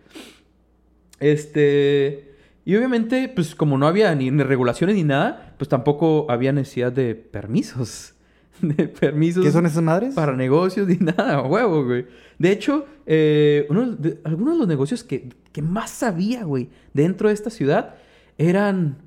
[1.19, 2.34] Este.
[2.65, 6.91] Y obviamente, pues como no había ni, ni regulaciones ni nada, pues tampoco había necesidad
[6.91, 8.11] de permisos.
[8.61, 9.43] De permisos.
[9.43, 10.13] ¿Qué son esas madres?
[10.15, 12.05] Para negocios ni nada, huevo, güey.
[12.39, 17.27] De hecho, eh, uno de- algunos de los negocios que, que más había, güey, dentro
[17.27, 17.95] de esta ciudad
[18.37, 18.97] eran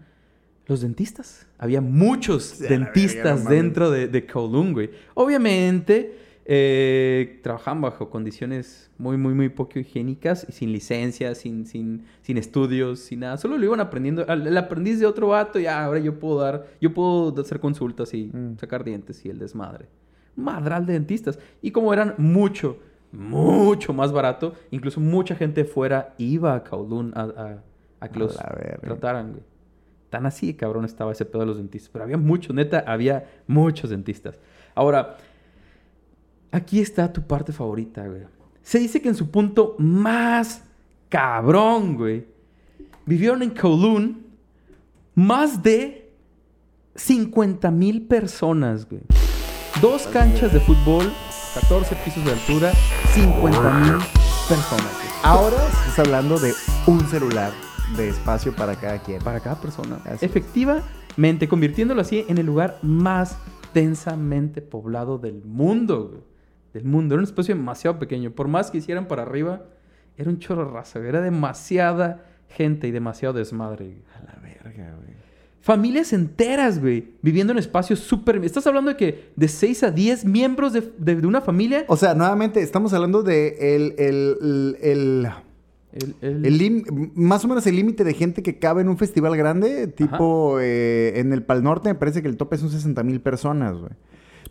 [0.66, 1.46] los dentistas.
[1.59, 4.90] Había muchos Sí, verga, dentistas no dentro de, de Kowloon, güey.
[5.14, 6.14] Obviamente,
[6.51, 12.38] eh, trabajaban bajo condiciones muy, muy, muy poco higiénicas y sin licencia, sin, sin, sin
[12.38, 13.36] estudios, sin nada.
[13.36, 14.24] Solo lo iban aprendiendo.
[14.26, 18.30] El aprendiz de otro vato, ya, ahora yo puedo dar, yo puedo hacer consultas y
[18.32, 18.57] Mm.
[18.59, 19.86] sacar dientes y el desmadre.
[20.36, 21.38] Madral de dentistas.
[21.61, 22.78] Y como eran mucho,
[23.12, 27.62] mucho más barato, incluso mucha gente fuera iba a Kowloon a, a,
[28.01, 28.38] a que los
[28.80, 29.42] trataran, güey.
[30.09, 31.90] Tan así, cabrón, estaba ese pedo de los dentistas.
[31.90, 34.38] Pero había muchos, neta, había muchos dentistas.
[34.74, 35.18] Ahora,
[36.53, 38.22] aquí está tu parte favorita, güey.
[38.62, 40.62] Se dice que en su punto más
[41.09, 42.26] cabrón, güey,
[43.07, 44.26] vivieron en Kowloon
[45.14, 46.12] más de
[46.94, 49.03] 50 mil personas, güey.
[49.80, 51.12] Dos canchas de fútbol,
[51.55, 52.72] 14 pisos de altura,
[53.14, 53.92] 50 mil
[54.49, 55.09] personas, güey.
[55.22, 56.53] Ahora estás hablando de
[56.86, 57.53] un celular
[57.96, 59.22] de espacio para cada quien.
[59.22, 60.01] Para cada persona.
[60.05, 60.26] Así.
[60.26, 63.36] Efectivamente, convirtiéndolo así en el lugar más
[63.74, 66.38] densamente poblado del mundo, güey.
[66.74, 67.14] Del mundo.
[67.14, 68.30] Era un espacio demasiado pequeño.
[68.30, 69.62] Por más que hicieran para arriba,
[70.16, 70.98] Era un chorro raza.
[71.00, 73.98] Era demasiada gente y demasiado desmadre.
[74.16, 75.16] A la verga, güey.
[75.60, 78.36] Familias enteras, güey, viviendo en espacios súper...
[78.44, 81.84] Estás hablando de que de 6 a 10 miembros de, de- de una familia...
[81.88, 85.28] O sea, nuevamente, estamos hablando de el, el, el,
[85.92, 88.96] El, el- el lim- más o menos el límite de gente que cabe en un
[88.98, 93.02] festival grande, tipo eh, en el Pal Norte, me parece que el tope son 60
[93.02, 93.92] mil personas, güey.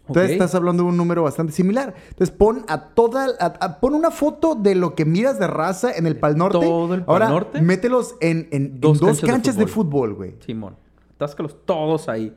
[0.08, 0.32] Entonces Ok.
[0.32, 1.94] estás hablando de un número bastante similar.
[2.10, 5.92] Entonces pon a toda, a- a- pon una foto de lo que miras de raza
[5.92, 6.60] en el Pal Norte.
[6.60, 7.62] todo el Pal Ahora Norte.
[7.62, 10.36] mételos en, en- en Dos dos, canchas de canchas, de fútbol, güey.
[10.46, 10.76] Simón.
[11.18, 12.36] Táscalos todos ahí.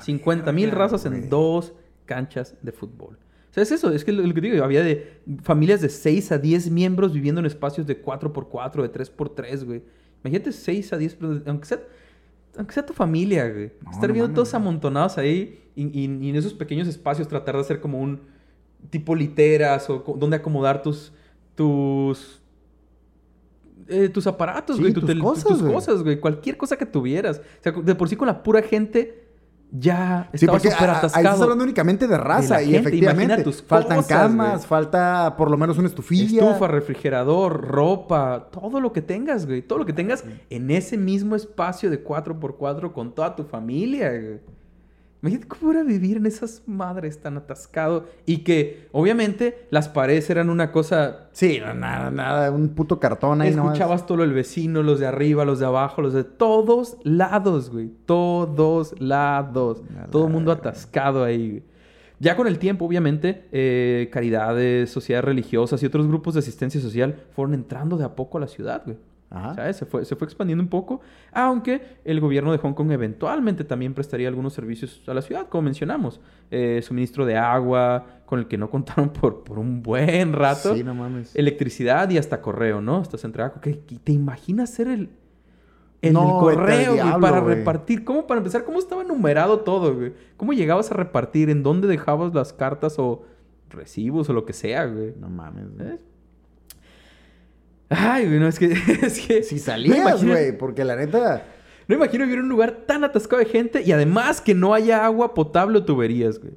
[0.00, 1.22] 50 mil razas güey.
[1.22, 1.72] en dos
[2.04, 3.18] canchas de fútbol.
[3.50, 3.90] O sea, es eso.
[3.90, 7.40] Es que lo, lo que digo, había de familias de 6 a 10 miembros viviendo
[7.40, 9.82] en espacios de 4x4, de 3x3, güey.
[10.24, 11.80] Imagínate 6 a 10, pero aunque sea,
[12.56, 13.72] aunque sea tu familia, güey.
[13.84, 17.28] No, Estar no viendo mames, todos amontonados ahí y, y- y en esos pequeños espacios
[17.28, 18.20] tratar de hacer como un
[18.90, 21.12] tipo literas o donde acomodar tus...
[21.54, 22.40] tus
[23.88, 25.74] eh, tus aparatos, Sí, güey, tu tus tel- cosas, tus güey.
[25.74, 27.38] cosas, güey, cualquier cosa que tuvieras.
[27.38, 29.25] O sea, de por sí con la pura gente
[29.72, 31.24] ya Sí, estaba súper a- a- ahí atascado.
[31.26, 34.68] estás hablando únicamente de raza y gente, efectivamente tus faltan cosas, camas, güey.
[34.68, 36.40] falta por lo menos una estufilla.
[36.42, 39.62] Estufa, refrigerador, ropa, todo lo que tengas, güey.
[39.62, 44.40] Todo lo que tengas en ese mismo espacio de 4x4 con toda tu familia, güey.
[45.26, 48.06] Imagínate cómo era vivir en esas madres tan atascado.
[48.26, 51.28] Y que, obviamente, las paredes eran una cosa...
[51.32, 53.72] Sí, no, nada, nada, un puto cartón ahí nomás.
[53.72, 57.90] Escuchabas todo el vecino, los de arriba, los de abajo, los de todos lados, güey.
[58.06, 59.82] Todos lados.
[60.10, 61.62] Todo el mundo atascado ahí, güey.
[62.18, 67.24] Ya con el tiempo, obviamente, eh, caridades, sociedades religiosas y otros grupos de asistencia social
[67.34, 68.96] fueron entrando de a poco a la ciudad, güey.
[69.28, 69.54] Ajá.
[69.54, 69.76] ¿Sabes?
[69.76, 71.00] Se fue, se fue expandiendo un poco,
[71.32, 75.62] aunque el gobierno de Hong Kong eventualmente también prestaría algunos servicios a la ciudad, como
[75.62, 76.20] mencionamos.
[76.52, 80.84] Eh, suministro de agua, con el que no contaron por, por un buen rato Sí,
[80.84, 81.34] no mames.
[81.34, 82.98] electricidad y hasta correo, ¿no?
[82.98, 83.60] Hasta se entregaba.
[83.60, 85.10] ¿Qué- qué- ¿Te imaginas ser el,
[86.02, 87.56] el No, correo, diablo, para güey.
[87.56, 88.04] repartir?
[88.04, 90.12] ¿Cómo, para empezar, cómo estaba numerado todo, güey?
[90.36, 91.50] ¿Cómo llegabas a repartir?
[91.50, 93.24] ¿En dónde dejabas las cartas o
[93.70, 95.14] recibos o lo que sea, güey?
[95.18, 95.64] No mames.
[95.74, 95.78] güey.
[95.88, 96.00] ¿Sabes?
[97.88, 98.72] Ay, güey, no, es que...
[99.02, 101.44] Es que Si salías, güey, porque la neta...
[101.88, 105.04] No imagino vivir en un lugar tan atascado de gente y además que no haya
[105.04, 106.54] agua potable o tuberías, güey.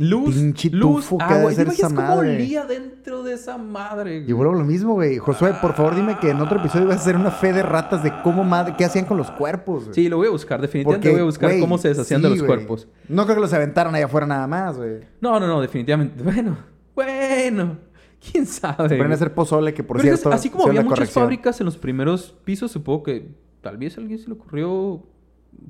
[0.00, 1.52] Luz, Pinche luz, agua.
[1.52, 4.30] ¿Y ¿Te imaginas cómo olía dentro de esa madre, güey?
[4.30, 5.18] Y vuelvo a lo mismo, güey.
[5.18, 8.04] Josué, por favor, dime que en otro episodio vas a hacer una fe de ratas
[8.04, 9.94] de cómo madre, qué hacían con los cuerpos, güey.
[9.94, 10.60] Sí, lo voy a buscar.
[10.60, 12.46] Definitivamente Porque, voy a buscar güey, cómo se deshacían de los güey.
[12.46, 12.86] cuerpos.
[13.08, 15.00] No creo que los aventaron allá afuera nada más, güey.
[15.20, 16.22] No, no, no, definitivamente.
[16.22, 16.58] Bueno,
[16.94, 17.78] bueno.
[18.32, 18.88] ¿Quién sabe?
[18.88, 20.34] Se a hacer pozole, que por Pero es cierto...
[20.34, 21.22] así como había muchas corrección.
[21.24, 25.06] fábricas en los primeros pisos, supongo que tal vez a alguien se le ocurrió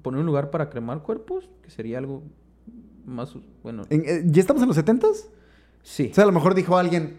[0.02, 2.22] poner un lugar para cremar cuerpos, que sería algo
[3.06, 5.26] más, bueno, En- eh, ¿Ya estamos en los 70s?
[5.82, 6.08] sí.
[6.10, 7.18] O sea, a lo mejor dijo alguien...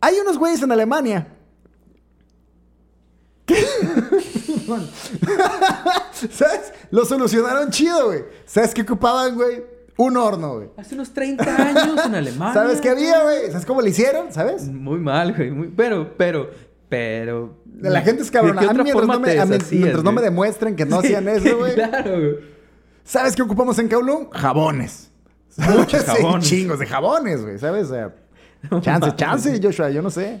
[0.00, 1.28] Hay unos güeyes en Alemania.
[3.46, 3.64] ¿Qué?
[6.30, 6.72] ¿Sabes?
[6.90, 8.24] Lo solucionaron chido, güey.
[8.44, 9.62] ¿Sabes qué ocupaban, güey?
[9.98, 10.68] Un horno, güey.
[10.76, 12.54] Hace unos 30 años en Alemania.
[12.54, 13.46] ¿Sabes qué había, güey?
[13.50, 14.32] ¿Sabes cómo le hicieron?
[14.32, 14.68] ¿Sabes?
[14.68, 15.50] Muy mal, güey.
[15.50, 16.50] muy- Pero, pero,
[16.88, 17.58] pero...
[17.80, 18.60] La gente es ¿De cabrona.
[18.62, 21.28] A mí mientras, no me, a mí mientras no me demuestren que no Sí, hacían
[21.28, 21.74] eso, güey.
[21.74, 22.34] Claro, güey.
[23.04, 24.30] ¿Sabes qué ocupamos en Kowloon?
[24.30, 25.10] Jabones.
[25.56, 26.48] Muchos Sí, jabones.
[26.48, 27.58] chingos de jabones, güey.
[27.58, 27.86] ¿Sabes?
[27.86, 28.14] O sea,
[28.80, 29.16] chance, mames.
[29.16, 29.90] chance, Joshua.
[29.90, 30.40] Yo no sé.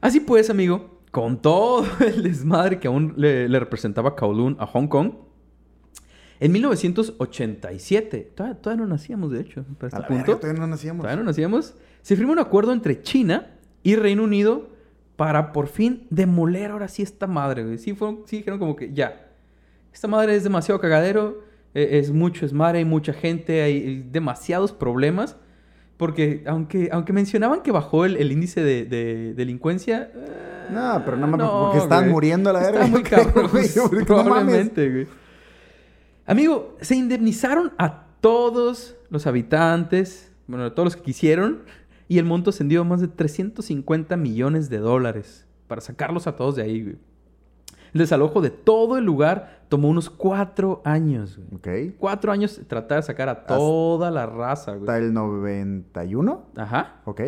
[0.00, 4.86] Así pues, amigo, con todo el desmadre que aún le, le representaba Kowloon a Hong
[4.88, 5.12] Kong,
[6.44, 10.60] en 1987, todavía, todavía no nacíamos, de hecho, para A este la punto, verga, todavía
[10.60, 11.02] no nacíamos.
[11.02, 13.50] todavía no nacíamos, se firmó un acuerdo entre China
[13.82, 14.68] y Reino Unido
[15.16, 17.78] para por fin demoler ahora sí esta madre, güey.
[17.78, 19.28] Sí, fueron- sí dijeron como que ya,
[19.92, 21.42] esta madre es demasiado cagadero,
[21.74, 25.36] eh, es mucho esmare, hay mucha gente, hay, hay demasiados problemas.
[25.98, 30.10] Porque aunque, aunque mencionaban que bajó el, el índice de, de delincuencia...
[30.12, 32.10] eh, No, pero no mames, porque están güey.
[32.12, 34.06] muriendo a la verga, Está muy cabrón, güey, porque no mames.
[34.06, 35.06] probablemente, güey.
[36.26, 41.62] Amigo, se indemnizaron a todos los habitantes, bueno, a todos los que quisieron,
[42.08, 46.56] y el monto ascendió a más de 350 millones de dólares para sacarlos a todos
[46.56, 46.96] de ahí, güey.
[47.94, 51.88] El desalojo de todo el lugar tomó unos cuatro años, güey.
[51.90, 51.94] Ok.
[51.98, 55.04] Cuatro años tratar de sacar a toda la raza, Hasta güey.
[55.04, 56.46] el 91.
[56.56, 57.00] Ajá.
[57.04, 57.20] Ok.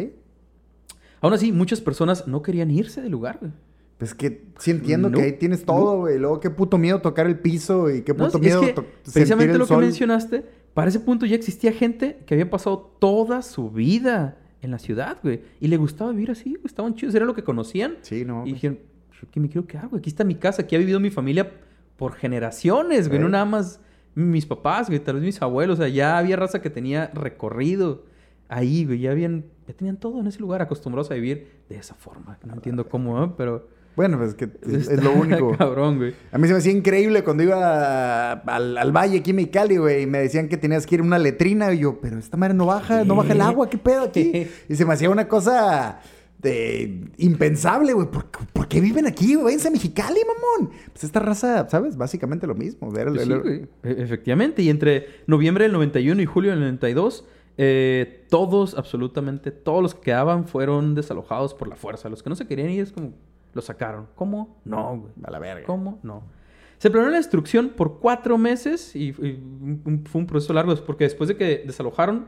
[1.20, 3.52] Aún así, muchas personas no querían irse del lugar, güey.
[3.98, 6.18] Pues que sí entiendo No, que ahí tienes todo, güey.
[6.18, 8.82] Luego, qué puto miedo tocar el piso y qué No, puto es miedo que to-
[8.82, 12.96] sentir precisamente el lo que mencionaste, para ese punto ya existía gente que había pasado
[12.98, 15.42] toda su vida en la ciudad, güey.
[15.60, 16.62] Y le gustaba vivir así, güey.
[16.64, 17.98] Estaban chidos, era lo que conocían.
[18.02, 18.40] Sí, no.
[18.40, 18.54] Y pues.
[18.54, 18.78] dijeron,
[19.20, 20.00] "¿Yo ¿qué me quiero quedar, güey?
[20.00, 21.52] Aquí está mi casa, aquí ha vivido mi familia
[21.96, 23.20] por generaciones, güey.
[23.20, 23.80] No nada más
[24.16, 25.78] mis papás, güey, tal vez mis abuelos.
[25.78, 28.04] O sea, ya había raza que tenía recorrido
[28.48, 31.94] ahí, güey, ya habían, ya tenían todo en ese lugar, acostumbrados a vivir de esa
[31.94, 32.38] forma.
[32.44, 33.30] No entiendo cómo, ¿eh?
[33.36, 33.68] pero...
[33.96, 35.56] Bueno, pues es que es, es lo único.
[35.56, 36.14] Cabrón, güey.
[36.32, 39.76] A mí se me hacía increíble cuando iba a- al, al valle aquí en Mexicali,
[39.76, 41.72] güey, y me decían que tenías que ir a una letrina.
[41.72, 44.46] Y yo, pero esta madre no baja, no baja el agua, ¿qué pedo aquí?
[44.68, 46.00] Y se me hacía una cosa
[46.38, 48.08] de impensable, güey.
[48.10, 49.56] ¿Por, por qué viven aquí, güey?
[49.64, 50.72] A Mexicali, mamón.
[50.92, 51.96] Pues esta raza, ¿sabes?
[51.96, 52.90] Básicamente lo mismo.
[52.90, 53.62] Ver el- Pues sí, el- güey.
[53.82, 57.24] E- Efectivamente, y entre noviembre del 91 y julio del 92,
[57.56, 62.08] eh, todos, absolutamente todos los que quedaban fueron desalojados por la fuerza.
[62.08, 63.14] Los que no se querían ir es como,
[63.54, 64.08] los sacaron.
[64.14, 64.60] ¿Cómo?
[64.64, 65.12] No, güey.
[65.24, 65.64] A la verga.
[65.66, 65.98] ¿Cómo?
[66.02, 66.22] No.
[66.78, 69.40] Se planeó la destrucción por cuatro meses y, y
[69.84, 72.26] un- fue un proceso largo porque después de que desalojaron,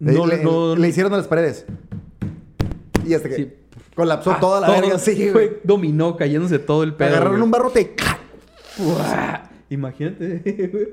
[0.00, 1.64] Le, no, le- no- le hicieron a las paredes.
[3.06, 3.52] Y hasta que Sí.
[3.94, 4.98] colapsó Ah, toda la todo verga.
[4.98, 5.52] Sí, güey.
[5.64, 7.08] dominó cayéndose todo el pedo.
[7.10, 7.44] Agarraron güey.
[7.44, 7.94] un barrote.
[9.70, 10.88] Imagínate, güey.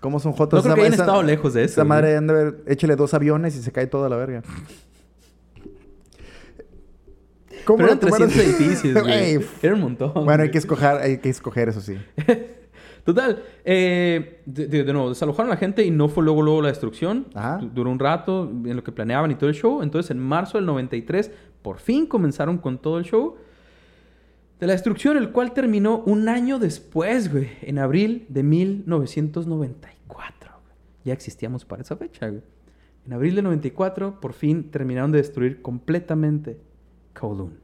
[0.00, 0.58] ¿Cómo son jotos?
[0.58, 3.12] No creo que hayan estado lejos de eso, Esa madre han de ver, échale dos
[3.14, 4.42] aviones y se cae toda la verga.
[7.66, 8.28] ¿Cómo Pero eran tomaron?
[8.28, 9.38] 300 edificios, güey.
[9.62, 10.12] Era un montón.
[10.24, 11.96] Bueno, hay que escoger, hay que escoger eso sí.
[13.04, 16.62] Total, eh, de, de- de nuevo, desalojaron a la gente y no fue luego, luego
[16.62, 17.26] la destrucción.
[17.34, 17.60] Ajá.
[17.62, 19.82] Duró un rato en lo que planeaban y todo el show.
[19.82, 21.30] Entonces, en marzo del 93,
[21.62, 23.36] por fin comenzaron con todo el show
[24.58, 30.50] de la destrucción, el cual terminó un año después, güey, en abril de 1994.
[30.50, 30.74] güey.
[31.04, 32.42] Ya existíamos para esa fecha, güey.
[33.06, 36.58] En abril del 94, por fin terminaron de destruir completamente
[37.18, 37.54] Kowloon.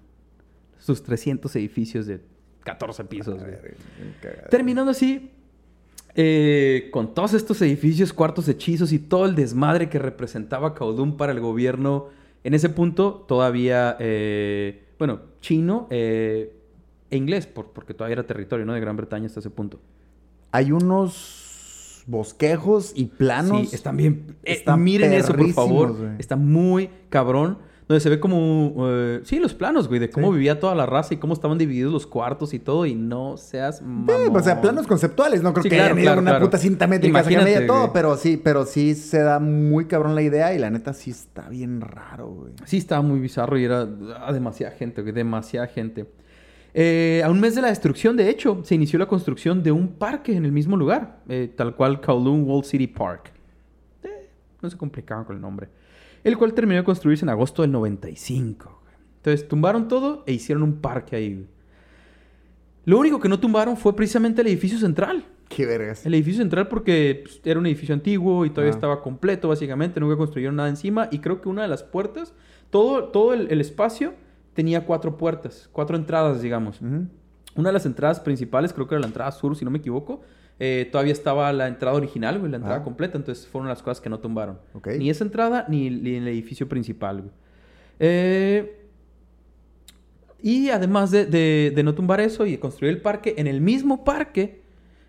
[0.79, 2.21] Sus 300 edificios de
[2.65, 3.55] 14 pisos, güey.
[4.51, 5.31] Terminando así,
[6.15, 11.33] eh, con todos estos edificios, cuartos hechizos y todo el desmadre que representaba Kowloon para
[11.33, 12.09] el gobierno,
[12.45, 16.57] en ese punto todavía, eh, bueno, chino eh,
[17.11, 18.75] e inglés, por- porque todavía era territorio ¿no?
[18.75, 19.81] de Gran Bretaña hasta ese punto.
[20.51, 23.69] Hay unos bosquejos y planos.
[23.71, 24.37] Sí, están bien.
[24.43, 26.11] están miren eso, por favor.
[26.19, 27.59] Está muy cabrón.
[27.93, 28.75] Donde se ve como...
[28.89, 30.33] eh, sí, los planos, güey, de cómo Sí.
[30.35, 32.87] vivía toda la raza y cómo estaban divididos los cuartos y todo.
[32.87, 34.35] Y no seas Sí, mamón.
[34.35, 35.43] o sea, planos conceptuales.
[35.43, 36.47] No creo Sí, que claro, hayan ido claro, una claro.
[36.47, 37.91] puta cinta métrica ella todo, güey.
[37.93, 41.51] pero sí, pero sí se da muy cabrón la idea y la neta sí está
[41.51, 42.53] bien raro, güey.
[42.65, 43.87] Sí, estaba muy bizarro y era
[44.21, 46.07] ah, demasiada gente, güey, demasiada gente.
[46.73, 49.89] Eh, a un mes de la destrucción, de hecho, se inició la construcción de un
[49.89, 53.33] parque en el mismo lugar, eh, tal cual Kowloon Wall City Park.
[54.03, 54.31] Eh,
[54.63, 55.69] no se complicaban con el nombre.
[56.25, 58.81] El cual terminó de construirse en agosto del 95.
[58.83, 58.95] güey.
[59.17, 61.47] Entonces, tumbaron todo e hicieron un parque ahí.
[62.85, 65.25] Lo único que no tumbaron fue precisamente el edificio central.
[65.49, 66.05] Qué vergas.
[66.07, 68.75] El edificio central porque pues, era un edificio antiguo y todavía Ah.
[68.75, 70.01] estaba completo, básicamente.
[70.01, 71.09] Nunca construyeron nada encima.
[71.13, 72.35] Y creo que una de las puertas,
[72.71, 74.15] todo, todo el, el espacio
[74.55, 76.81] tenía cuatro puertas, cuatro entradas, digamos.
[76.81, 80.23] Una de las entradas principales, creo que era la entrada sur, si no me equivoco.
[80.65, 82.85] Eh, todavía estaba la entrada original, güey, la entrada Ah.
[82.85, 83.19] completa.
[83.19, 84.59] Entonces fueron las cosas que no tumbaron.
[84.75, 84.89] Ok.
[84.99, 87.33] Ni esa entrada ni, ni el edificio principal, güey.
[87.99, 88.79] Eh,
[90.41, 94.05] y además de, de- de no tumbar eso y construir el parque, en el mismo
[94.05, 94.61] parque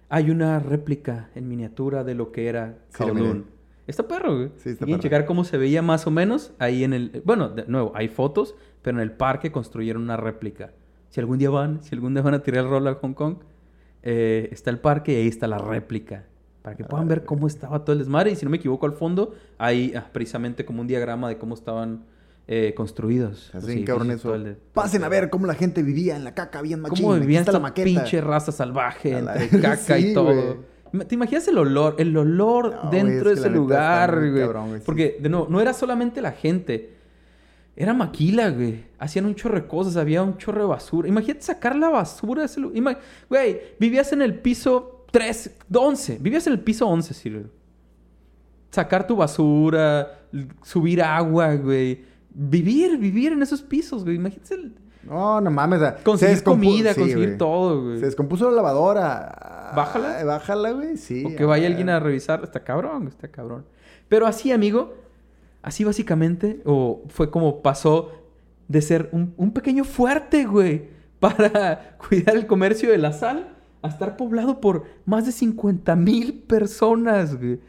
[0.10, 2.78] hay una réplica en miniatura de lo que era.
[2.98, 3.46] Kowloon.
[3.88, 4.50] Está perro, güey.
[4.58, 5.00] Sí, está perro.
[5.00, 7.22] checar cómo se veía más o menos ahí en el...
[7.26, 10.72] Bueno, de nuevo, hay fotos, pero en el parque construyeron una réplica.
[11.10, 13.38] Si algún día van, si algún día van a tirar el rol a Hong Kong,
[14.04, 16.26] eh, está el parque y ahí está la réplica.
[16.62, 18.32] Para que puedan ver cómo estaba todo el desmadre.
[18.32, 21.56] Y si no me equivoco, al fondo hay ah, precisamente como un diagrama de cómo
[21.56, 22.04] estaban
[22.48, 23.50] eh, construidos.
[23.54, 24.44] Así, cabrón, edificios, todo eso.
[24.46, 27.04] de- Pasen a ver cómo la gente vivía en la caca bien machín.
[27.06, 27.86] ¿Cómo vivían la esta maqueta.
[27.86, 30.58] pinche raza salvaje la- entre caca Sí, y todo?
[31.08, 31.96] ¿Te imaginas el olor?
[31.98, 34.42] El olor No, dentro es de ese la lugar, güey.
[34.44, 34.84] cabrón, sí.
[34.86, 36.94] Porque, de nuevo, no era solamente la gente.
[37.76, 38.84] Era maquila, güey.
[39.00, 39.98] Hacían un chorro de cosas.
[39.98, 41.08] Había un chorro de basura.
[41.08, 42.78] Imagínate sacar la basura de ese lugar.
[42.78, 42.98] Ima-
[43.30, 46.18] Güey, vivías en el piso 3, 11.
[46.22, 47.50] Vivías en el piso 11, Silvio.
[48.72, 50.22] Sacar tu basura,
[50.64, 52.04] subir agua, güey.
[52.34, 54.16] Vivir, vivir en esos pisos, güey.
[54.16, 55.80] Imagínate el- No, no mames.
[55.80, 57.38] se conseguir comida, sí, conseguir güey.
[57.38, 58.00] todo, güey.
[58.00, 59.72] Se descompuso la lavadora.
[59.76, 60.24] Bájala.
[60.24, 61.24] Bájala, güey, sí.
[61.26, 62.42] O que vaya alguien a revisar.
[62.44, 63.66] Está cabrón, está cabrón.
[64.10, 64.94] Pero así, amigo,
[65.64, 68.12] así básicamente, o fue como pasó
[68.68, 70.90] de ser un, un pequeño fuerte, güey,
[71.20, 73.50] para cuidar el comercio de la sal,
[73.82, 77.60] a estar poblado por más de 50 mil personas, güey.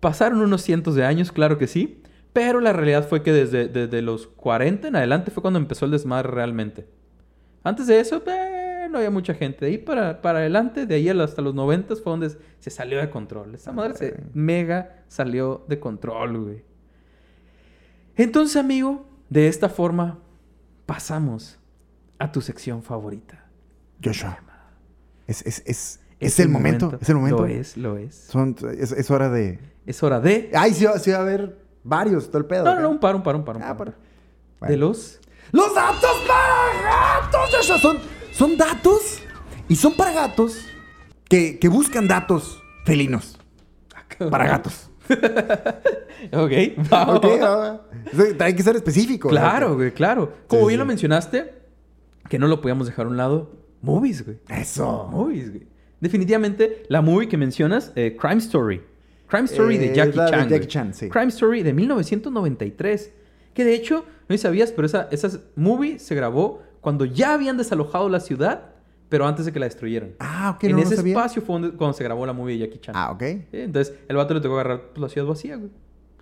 [0.00, 2.02] Pasaron unos cientos de años, claro que sí,
[2.32, 5.90] pero la realidad fue que desde, desde los 40 en adelante fue cuando empezó el
[5.90, 6.86] desmadre realmente.
[7.62, 9.64] Antes de eso, eh, no había mucha gente.
[9.64, 13.10] De ahí para, para adelante, de ahí hasta los 90 fue donde se salió de
[13.10, 13.54] control.
[13.54, 16.69] Esa madre se mega salió de control, güey.
[18.22, 20.18] Entonces, amigo, de esta forma
[20.86, 21.58] pasamos
[22.18, 23.46] a tu sección favorita.
[24.04, 24.38] Joshua.
[25.26, 26.98] Es, es, es, es el momento.
[27.00, 27.38] Es el momento.
[27.38, 28.14] Lo es, lo es.
[28.14, 29.58] Son, es, es hora de.
[29.86, 30.50] Es hora de...
[30.54, 32.64] Ay, sí, va- sí va a haber Varios, todo el pedo.
[32.64, 33.56] No, no, no, un par, un par, un par.
[33.56, 33.94] un Ah, par.
[34.68, 35.18] De los...
[35.50, 37.40] Los datos para gatos.
[37.56, 37.98] Joshua, Son,
[38.32, 39.22] son datos
[39.66, 40.58] y son para gatos
[41.26, 43.38] que, que buscan datos felinos.
[44.30, 44.89] Para gatos.
[46.32, 46.52] ok,
[46.92, 47.48] va, Ok, va.
[47.48, 47.80] va, va.
[48.12, 49.28] Eso Hay que ser específico.
[49.28, 50.32] Claro, güey, claro.
[50.46, 50.78] Como Sí, bien sí.
[50.78, 51.54] lo mencionaste,
[52.28, 53.52] que no lo podíamos dejar a un lado,
[53.82, 54.38] movies, güey.
[54.48, 55.08] Eso.
[55.10, 55.66] Movies, güey.
[56.00, 58.82] Definitivamente, la movie que mencionas, eh, Crime Story.
[59.28, 60.48] Crime Story Eh, de Jackie es la de Chan.
[60.48, 60.66] Jackie.
[60.66, 61.08] Chan, sí.
[61.08, 63.12] Crime Story de 1993.
[63.54, 68.08] Que de hecho, no sabías, pero esa, esa movie se grabó cuando ya habían desalojado
[68.08, 68.69] la ciudad,
[69.10, 70.12] pero antes de que la destruyeran.
[70.20, 71.12] Ah, ok, en no ese sabía.
[71.14, 72.94] espacio fue donde- cuando se grabó la movie de Jackie Chan.
[72.96, 73.22] Ah, ok.
[73.22, 75.70] Sí, Entonces, el vato le tocó agarrar pues, la ciudad vacía, güey.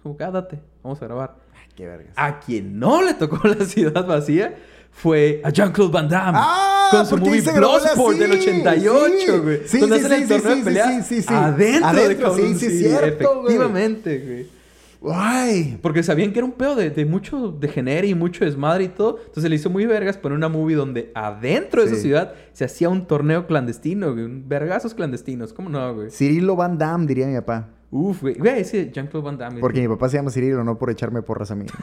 [0.02, 1.36] Como que, ah, date, vamos a grabar.
[1.54, 2.12] Ay, Qué vergas.
[2.16, 4.56] A quien no le tocó la ciudad vacía
[4.90, 6.38] fue a Jean-Claude Van Damme.
[6.40, 9.38] Ah, con su movie Bloodsport sí, del 88, sí.
[9.38, 9.60] güey.
[9.66, 11.34] Sí, donde sí, hacen sí, el sí, torneo sí, de sí, sí, sí.
[11.34, 13.54] adentro, de Adentro, sí, sí, cierto, güey.
[13.54, 14.57] Efectivamente, güey.
[15.04, 15.78] Ay.
[15.80, 19.18] Porque sabían que era un pedo de, de mucho degenere y mucho desmadre y todo.
[19.24, 22.88] Entonces le hizo muy vergas poner una movie donde adentro de esa ciudad se hacía
[22.88, 24.24] un torneo clandestino, güey.
[24.24, 25.52] Un vergazos clandestinos.
[25.52, 26.10] ¿Cómo no, güey?
[26.10, 27.68] Cirilo Van Damme, diría mi papá.
[27.90, 28.34] Uf, güey.
[28.34, 29.60] Güey, ese Jean-Claude Van Damme.
[29.60, 31.66] Porque mi papá se llama Cirilo, no por echarme porras a mí.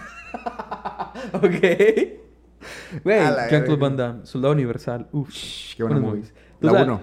[1.34, 1.42] Ok.
[3.04, 3.76] Güey, Jean-Claude.
[3.78, 5.08] Van Damme, Soldado Universal.
[5.12, 5.30] Uf,
[5.76, 6.24] qué buena movie.
[6.62, 7.02] La O sea, uno.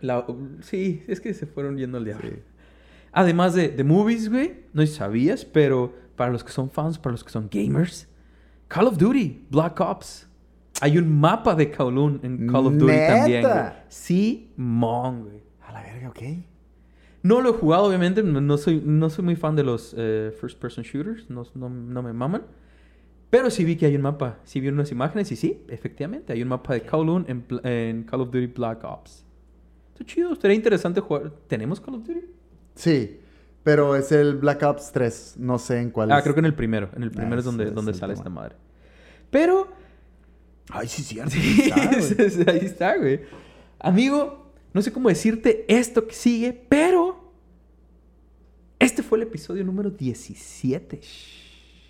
[0.00, 0.26] la-
[0.60, 2.28] sí, es que se fueron yendo al diablo.
[2.28, 2.36] Sí.
[3.18, 6.98] Además de, de movies, güey, no sé si sabías, pero para los que son fans,
[7.00, 8.06] para los que son gamers,
[8.68, 10.28] Call of Duty, Black Ops.
[10.80, 13.54] Hay un mapa de Kowloon en Call of Duty también, güey.
[13.54, 13.84] ¿Neta?
[13.88, 15.42] Simón, güey.
[15.66, 16.22] A la verga, ok.
[17.24, 18.22] No lo he jugado, obviamente.
[18.22, 21.28] No, soy, no soy muy fan de los eh, first person shooters.
[21.28, 22.42] No, no- no me maman.
[23.30, 24.38] Pero sí vi que hay un mapa.
[24.44, 27.26] Sí vi unas imágenes y sí, efectivamente, hay un mapa de Kowloon
[27.64, 29.24] en, Call of Duty Black Ops.
[29.92, 31.32] Está chido, estaría interesante jugar.
[31.48, 32.20] ¿Tenemos Call of Duty?
[32.78, 33.20] Sí,
[33.64, 35.34] pero es el Black Ops 3.
[35.38, 36.22] No sé en cuál Ah, es.
[36.22, 36.88] creo que en el primero.
[36.94, 38.20] En el primero Ah, es donde, ese es donde sale tema.
[38.22, 38.56] esta madre.
[39.30, 39.68] Pero
[40.70, 41.30] Ay, sí, cierto.
[41.32, 41.90] Sí, Ah,
[42.52, 43.20] ahí está, güey.
[43.80, 47.32] Amigo, no sé cómo decirte esto que sigue, pero
[48.78, 51.00] este fue el episodio número 17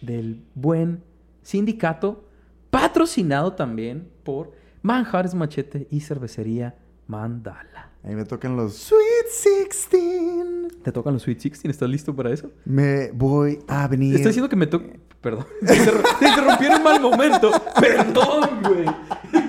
[0.00, 1.02] del buen
[1.42, 2.24] sindicato,
[2.70, 6.76] patrocinado también por Manjares Machete y Cervecería
[7.08, 7.90] Mandala.
[8.08, 10.82] Ahí me tocan los Sweet 16.
[10.82, 11.70] ¿Te tocan los Sweet 16?
[11.70, 12.50] ¿Estás listo para eso?
[12.64, 14.14] Me voy a venir.
[14.14, 14.86] Estoy diciendo que me toca...
[15.20, 15.46] Perdón.
[15.66, 17.50] Te, interru- te interrumpí en un mal momento.
[17.78, 18.84] Perdón, güey.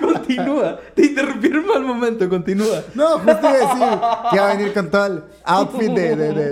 [0.00, 0.78] Continúa.
[0.94, 2.28] Te interrumpí en un mal momento.
[2.28, 2.82] Continúa.
[2.94, 3.98] No, justo iba a decir
[4.32, 6.50] que va a venir con todo el outfit de, de, de,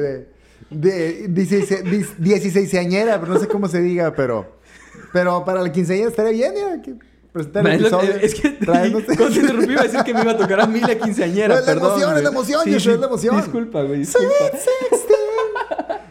[0.71, 4.47] de, de 16 dis- 16añera, pero no sé cómo se diga, pero,
[5.13, 6.95] pero para la quinceañera estaría bien, mira, que
[7.33, 8.15] presentar el episodio.
[8.21, 10.81] es que cuando te interrumpí iba a decir que me iba a tocar a mí
[10.81, 11.49] la quinceañera.
[11.49, 12.35] No, es la perdón, emoción, es la güey.
[12.35, 13.37] emoción, Joshua, es la emoción.
[13.37, 13.99] Disculpa, güey.
[14.01, 14.29] Disculpa.
[14.39, 14.53] Sweet
[14.91, 15.05] 16.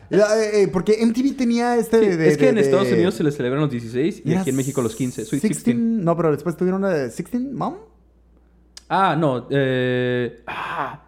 [0.09, 2.89] Ya, eh, eh, porque MTV tenía este Sí, de, es que de- en de- Estados
[2.89, 5.25] Unidos se le celebran los 16 y era aquí en México los 15.
[5.25, 5.65] Sweet 16.
[5.65, 7.75] 16, No, pero después tuvieron una de 16 Mom.
[8.87, 9.47] Ah, no.
[9.49, 11.03] Eh, ah,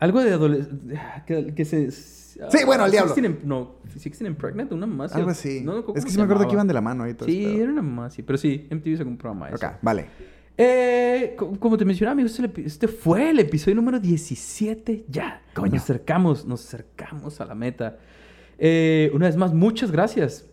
[0.00, 1.00] algo de adolescente.
[1.26, 1.90] Que, que se.
[2.50, 3.14] Sí, bueno, al diablo.
[3.14, 5.14] 16 and- no, 16 and Pregnant, una así.
[5.16, 5.60] Algo así.
[5.62, 7.44] No, ¿cómo es que sí me acuerdo que iban de la mano ahí todo Sí,
[7.44, 8.22] era una mamá así.
[8.22, 9.66] Pero sí, MTV sacó un programa de eso.
[9.66, 10.06] Ok, vale.
[10.56, 15.42] Eh, co- como te mencionaba, amigos, este, este fue el episodio número 17 ya.
[15.54, 15.72] Coño.
[15.74, 17.98] Nos acercamos, nos acercamos a la meta.
[18.58, 20.46] Eh, una vez más, muchas gracias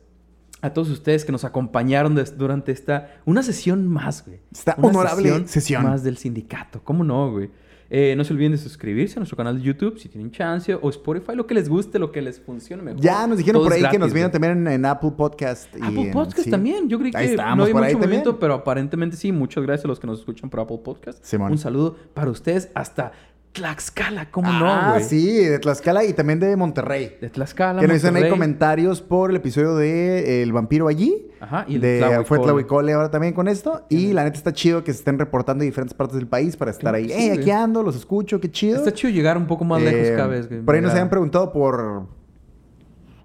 [0.61, 3.15] a todos ustedes que nos acompañaron des- durante esta...
[3.25, 4.39] Una sesión más, güey.
[4.51, 5.83] Esta Una honorable sesión.
[5.83, 6.81] Más del sindicato.
[6.83, 7.49] ¿Cómo no, güey?
[7.93, 10.89] Eh, no se olviden de suscribirse a nuestro canal de YouTube si tienen chance o
[10.89, 13.01] Spotify, lo que les guste, lo que les funcione mejor.
[13.01, 15.75] Ya nos dijeron Todo por ahí que nos vieron también en, en Apple Podcast.
[15.75, 16.87] y Apple Podcast también.
[16.87, 18.37] Yo creí que no había mucho movimiento, también.
[18.39, 19.33] pero aparentemente sí.
[19.33, 21.21] Muchas gracias a los que nos escuchan por Apple Podcast.
[21.21, 21.51] Simón.
[21.51, 23.11] Un saludo para ustedes hasta
[23.53, 25.03] Tlaxcala, ¿cómo ah, no, güey?
[25.03, 27.17] sí, de Tlaxcala y también de Monterrey.
[27.19, 31.27] De Tlaxcala, que nos hicieron ahí comentarios por el episodio de eh, El Vampiro allí.
[31.41, 32.25] Ajá, y el de Tlahuicole.
[32.25, 33.85] Fue Tlahuicole ahora también con esto.
[33.89, 36.71] Y la neta está chido que se estén reportando de diferentes partes del país para
[36.71, 37.09] estar ahí.
[37.09, 37.83] sí, ¡Eh, aquí ando!
[37.83, 38.77] Los escucho, qué chido.
[38.77, 40.47] Está chido llegar un poco más lejos Eh, cada vez.
[40.47, 42.07] Por ahí nos habían preguntado por.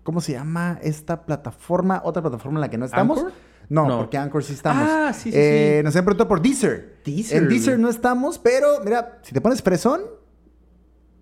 [0.03, 2.01] ¿Cómo se llama esta plataforma?
[2.05, 3.19] Otra plataforma en la que no estamos.
[3.19, 3.33] ¿Anchor?
[3.69, 3.99] No, No.
[3.99, 4.89] porque Anchor sí estamos.
[4.89, 5.85] Ah, sí, sí, Eh, sí.
[5.85, 6.97] Nos habían preguntado por Deezer.
[7.05, 10.03] Deezer, En Deezer no estamos, pero mira, si te pones fresón,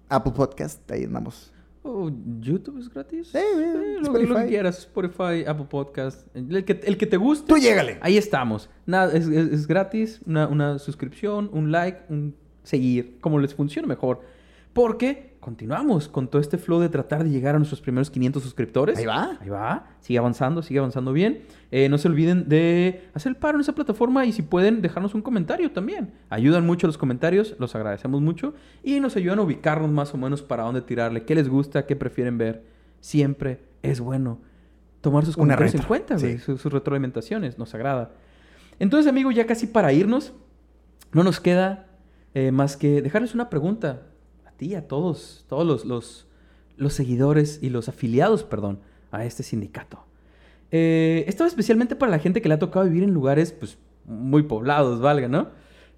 [0.08, 1.50] Apple Podcast, ahí andamos.
[1.82, 3.28] Oh, ¿YouTube es gratis?
[3.28, 4.78] Sí, güey, lo, lo que quieras.
[4.78, 6.26] Spotify, Apple Podcast.
[6.34, 7.46] El que, el que te guste.
[7.46, 7.98] Tú llégale.
[8.00, 8.70] Ahí estamos.
[8.86, 10.20] Nada, es, es- es gratis.
[10.26, 13.18] Una, una suscripción, un like, un seguir.
[13.20, 14.22] Como les funcione mejor.
[14.74, 18.98] Porque continuamos con todo este flow de tratar de llegar a nuestros primeros 500 suscriptores.
[18.98, 19.38] Ahí va.
[19.40, 19.86] Ahí va.
[20.00, 21.42] Sigue avanzando, sigue avanzando bien.
[21.70, 25.14] Eh, no se olviden de hacer el paro en esa plataforma y si pueden dejarnos
[25.14, 26.14] un comentario también.
[26.28, 30.42] Ayudan mucho los comentarios, los agradecemos mucho y nos ayudan a ubicarnos más o menos
[30.42, 32.64] para dónde tirarle, qué les gusta, qué prefieren ver.
[33.00, 34.40] Siempre es bueno
[35.02, 36.32] tomar sus comentarios en cuenta, güey.
[36.32, 36.38] sí.
[36.38, 37.58] Sus, sus retroalimentaciones.
[37.58, 38.12] Nos agrada.
[38.78, 40.32] Entonces, amigo, ya casi para irnos,
[41.12, 41.86] no nos queda
[42.32, 44.02] eh, más que dejarles una pregunta
[44.64, 46.26] ti, a todos, todos los, los,
[46.76, 49.98] los seguidores y los afiliados, perdón, a este sindicato.
[50.70, 54.42] Eh, esto especialmente para la gente que le ha tocado vivir en lugares, pues, muy
[54.42, 55.48] poblados, valga, ¿no?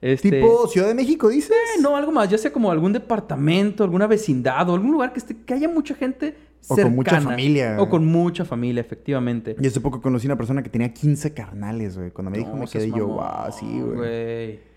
[0.03, 1.53] Este, Tipo Ciudad de México, dices.
[1.53, 5.21] eh, no, algo más, ya sea como algún departamento, alguna vecindad o algún lugar que,
[5.21, 6.37] esté, que haya mucha gente
[6.69, 7.31] O con mucha cercana.
[7.31, 7.77] familia.
[7.81, 9.57] O con mucha familia, efectivamente.
[9.59, 12.11] Yo hace poco conocí una persona que tenía 15 carnales, güey.
[12.11, 14.76] Cuando me dijo, me quedé yo, wow, sí, güey.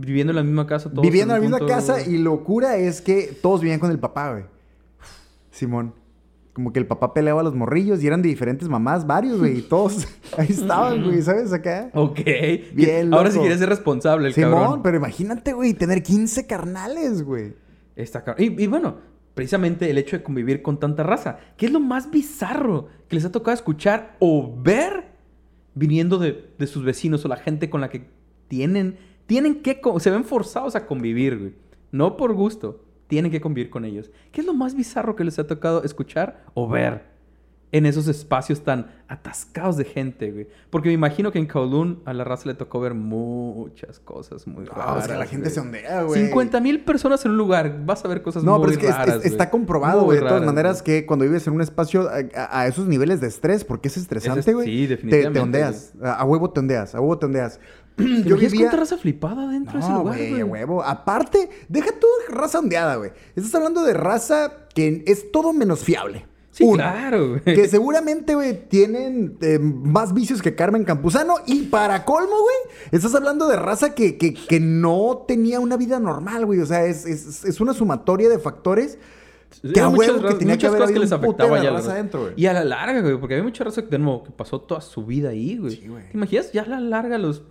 [0.00, 1.02] Viviendo en la misma casa todos.
[1.02, 4.30] Viviendo en la misma punto- casa y locura es que todos vivían con el papá,
[4.32, 4.44] güey.
[5.50, 5.94] Simón.
[6.52, 9.58] Como que el papá peleaba a los morrillos y eran de diferentes mamás, varios, güey.
[9.58, 10.06] Y todos
[10.38, 11.52] ahí estaban, güey, ¿sabes?
[11.52, 11.90] Acá.
[11.94, 12.20] Ok.
[12.74, 14.82] Bien Ahora sí quiere ser responsable el Simón, cabrón.
[14.82, 17.54] pero imagínate, güey, tener 15 carnales, güey.
[17.94, 18.44] Está cabrón.
[18.44, 18.96] Y, y bueno,
[19.34, 21.38] precisamente el hecho de convivir con tanta raza.
[21.56, 25.06] ¿Qué es lo más bizarro que les ha tocado escuchar o ver
[25.74, 28.08] viniendo de, de sus vecinos o la gente con la que
[28.48, 31.54] tienen, tienen que, se ven forzados a convivir, güey.
[31.92, 34.10] No por gusto, tienen que convivir con ellos.
[34.32, 37.16] ¿Qué es lo más bizarro que les ha tocado escuchar o ver
[37.70, 40.48] en esos espacios tan atascados de gente, güey?
[40.70, 44.64] Porque me imagino que en Kowloon a la raza le tocó ver muchas cosas muy
[44.64, 45.04] No, raras.
[45.04, 45.54] o sea, la gente güey.
[45.54, 46.26] se ondea, güey.
[46.26, 48.86] 50 mil personas en un lugar, vas a ver cosas No, muy pero es que
[48.88, 49.14] es- raras.
[49.16, 49.32] es- güey.
[49.32, 50.16] está comprobado, Muy güey.
[50.16, 51.00] De todas raras, maneras, güey.
[51.00, 54.54] que cuando vives en un espacio a, esos niveles de estrés, porque es estresante, Es-
[54.54, 54.66] güey.
[54.66, 55.92] sí, te- definitivamente, Te, ondeas.
[56.02, 56.94] A, a huevo te ondeas.
[56.94, 57.60] A huevo te ondeas.
[57.98, 58.60] ¿Te Yo vivía.
[58.62, 60.42] cuánta raza flipada dentro de ese lugar, güey, güey?
[60.44, 60.82] huevo.
[60.82, 63.10] Aparte, deja tú raza ondeada, güey.
[63.36, 66.26] Estás hablando de raza que es todo menos fiable.
[66.50, 67.40] Sí, Uno, claro, güey.
[67.44, 71.34] Que seguramente, güey, tienen eh, más vicios que Carmen Campuzano.
[71.46, 72.56] Y para colmo, güey,
[72.90, 76.58] estás hablando de raza que, que- que no tenía una vida normal, güey.
[76.60, 78.98] O sea, es, es- es una sumatoria de factores
[79.72, 81.92] que a huevo que tenía que haber cosas que les afectaba ya raza.
[81.92, 82.32] adentro, güey.
[82.36, 84.80] Y a la larga, güey, porque había mucha raza que, de nuevo, que pasó toda
[84.80, 85.76] su vida ahí, güey.
[85.76, 86.08] Sí, güey.
[86.10, 86.50] ¿Te imaginas?
[86.52, 87.42] Ya a la larga los...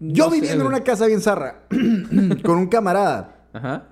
[0.00, 1.62] Yo no sé, viviendo en una casa bien zarra,
[2.44, 3.46] con un camarada.
[3.52, 3.86] Ajá.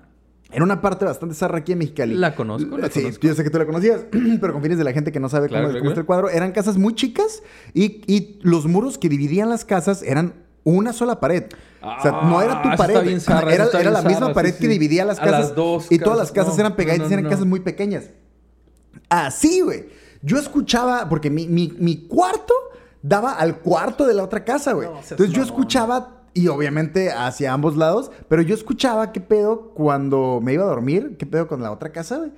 [0.51, 2.15] En una parte bastante zarra aquí en Mexicali.
[2.15, 3.27] La conozco, la sí, conozco.
[3.27, 4.01] yo sé que tú la conocías,
[4.41, 6.05] pero con fines de la gente que no sabe Claro, cómo, claro, cómo está el
[6.07, 6.29] cuadro.
[6.29, 7.43] Eran casas muy chicas
[7.75, 10.33] y, y los muros que dividían las casas eran
[10.63, 11.43] una sola pared.
[11.83, 13.01] o sea, no era tu Ah, pared.
[13.03, 15.39] bien era bien la misma pared sí, que dividía las casas.
[15.39, 16.55] las dos y todas las casas.
[16.55, 18.05] No, eran pegaditas no, eran casas muy pequeñas.
[19.09, 19.87] Así, güey.
[20.21, 22.53] Yo escuchaba, porque mi, mi- mi cuarto
[23.01, 24.87] daba al cuarto de la otra casa, güey.
[24.87, 30.39] No Entonces yo escuchaba, y obviamente hacia ambos lados, pero yo escuchaba qué pedo cuando
[30.41, 32.31] me iba a dormir, qué pedo con la otra casa, güey.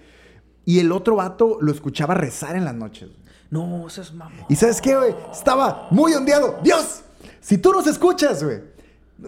[0.63, 3.09] Y el otro vato lo escuchaba rezar en las noches.
[3.49, 4.45] No, eso es mamón.
[4.47, 5.15] ¿Y sabes qué, güey?
[5.31, 6.59] Estaba muy ondeado.
[6.63, 7.01] Dios,
[7.41, 8.61] si tú nos escuchas, güey,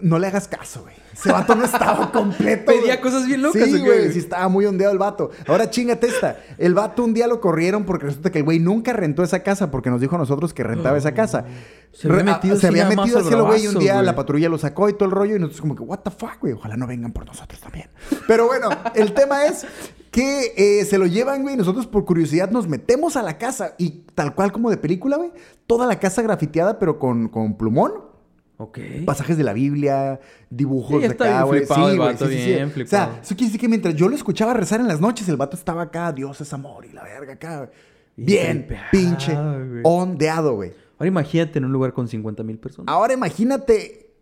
[0.02, 0.94] no le hagas caso, güey.
[1.12, 2.72] Ese vato no estaba completo.
[2.72, 4.12] Pedía cosas bien locas, Sí, ¿o qué, güey.
[4.12, 5.30] Sí, estaba muy ondeado el vato.
[5.46, 6.38] Ahora chingate esta.
[6.58, 9.70] El vato un día lo corrieron porque resulta que el güey nunca rentó esa casa
[9.70, 11.44] porque nos dijo a nosotros que rentaba esa casa.
[11.92, 14.16] Se había metido ah, se había metido al hacia lo güey y un día la
[14.16, 16.52] patrulla lo sacó y todo el rollo y nosotros como que, what the fuck, güey.
[16.54, 17.88] Ojalá no vengan por nosotros también.
[18.26, 19.64] Pero bueno, el tema es
[20.10, 21.54] que eh, se lo llevan, güey.
[21.54, 25.16] y Nosotros por curiosidad nos metemos a la casa y tal cual como de película,
[25.16, 25.32] güey.
[25.66, 28.13] Toda la casa grafiteada pero con, con plumón.
[28.56, 28.78] Ok.
[29.04, 31.60] Pasajes de la Biblia, dibujos Sí, de acá, bien güey.
[31.60, 34.86] el güey, bien O sea, eso quiere decir que mientras yo lo escuchaba rezar en
[34.88, 37.70] las noches, el vato estaba acá, Dios es amor y la verga acá.
[38.16, 39.80] Bien, tripeado, pinche, güey.
[39.82, 40.72] ondeado, güey.
[40.98, 42.92] Ahora imagínate en un lugar con 50 mil personas.
[42.94, 44.14] Ahora imagínate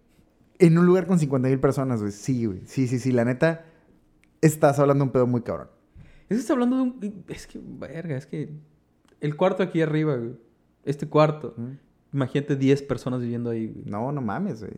[0.59, 2.13] en un lugar con 50 mil personas, güey.
[2.13, 2.63] Sí, güey.
[2.65, 3.13] Sí, sí, sí.
[3.13, 3.67] La neta,
[4.41, 5.69] estás hablando de un pedo muy cabrón.
[6.31, 7.25] Es que está hablando de un...
[7.29, 8.49] Es que, verga, es que...
[9.21, 10.33] El cuarto aquí arriba, güey.
[10.85, 11.55] Este cuarto.
[12.13, 13.85] Imagínate 10 personas viviendo ahí, güey.
[13.87, 14.73] No, no mames, güey.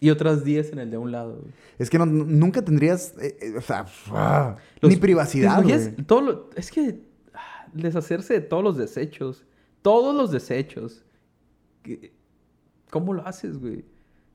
[0.00, 1.52] Y otras 10 en el de un lado, güey.
[1.78, 5.92] Es que no- nunca tendrías, eh, eh, o sea, ah, Los- ni privacidad, ¿te imaginas
[5.94, 6.06] güey.
[6.06, 7.00] todo lo- es que
[7.32, 9.44] ah, deshacerse de todos los desechos.
[9.82, 11.04] Todos los desechos.
[11.82, 12.12] Que-
[12.90, 13.84] ¿Cómo lo haces, güey?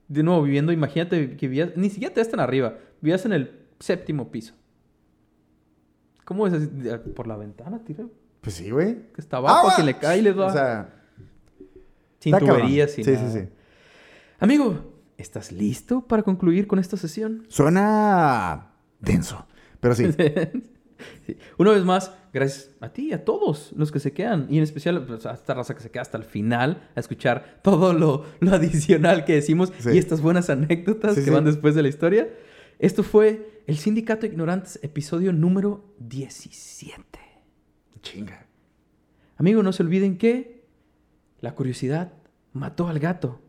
[0.08, 1.76] De nuevo, viviendo, imagínate que vivías...
[1.76, 2.76] Ni siquiera te tan arriba.
[3.00, 4.54] Vivías en el séptimo piso.
[6.24, 6.68] ¿Cómo es así?
[7.14, 8.06] Por la ventana, tira.
[8.40, 9.12] Pues sí, güey.
[9.12, 10.46] Que está abajo, Ah, quien le cae y le da.
[10.46, 10.99] O sea,
[12.20, 13.30] sin está tuberías, sin Sí, nada.
[13.32, 13.48] sí, sí.
[14.38, 17.44] Amigo, ¿estás listo para concluir con esta sesión?
[17.48, 19.46] Suena denso,
[19.80, 20.06] pero sí.
[21.26, 21.34] Sí.
[21.56, 24.46] Una vez más, gracias a ti y a todos los que se quedan.
[24.50, 27.60] Y en especial pues, a esta raza que se queda hasta el final a escuchar
[27.62, 29.92] todo lo, lo adicional que decimos Sí.
[29.94, 32.28] y estas buenas anécdotas Sí, que van después de la historia.
[32.78, 37.02] Esto fue el Sindicato de Ignorantes, episodio número 17.
[38.02, 38.46] Chinga.
[39.38, 40.59] Amigo, no se olviden que
[41.40, 42.12] la curiosidad
[42.52, 43.40] mató al gato.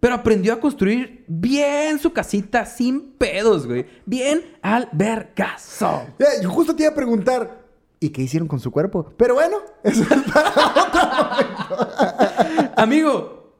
[0.00, 3.86] Pero aprendió a construir bien su casita sin pedos, güey.
[4.04, 6.06] Bien al vergazo.
[6.18, 7.64] Eh, yo justo te iba a preguntar,
[8.04, 9.14] ¿Y qué hicieron con su cuerpo?
[9.16, 12.72] Pero bueno, eso es para otro momento.
[12.76, 13.54] Amigo,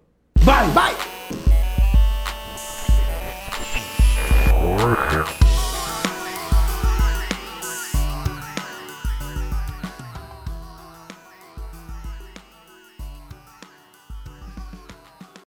[0.44, 0.68] bye.
[0.74, 0.92] Bye.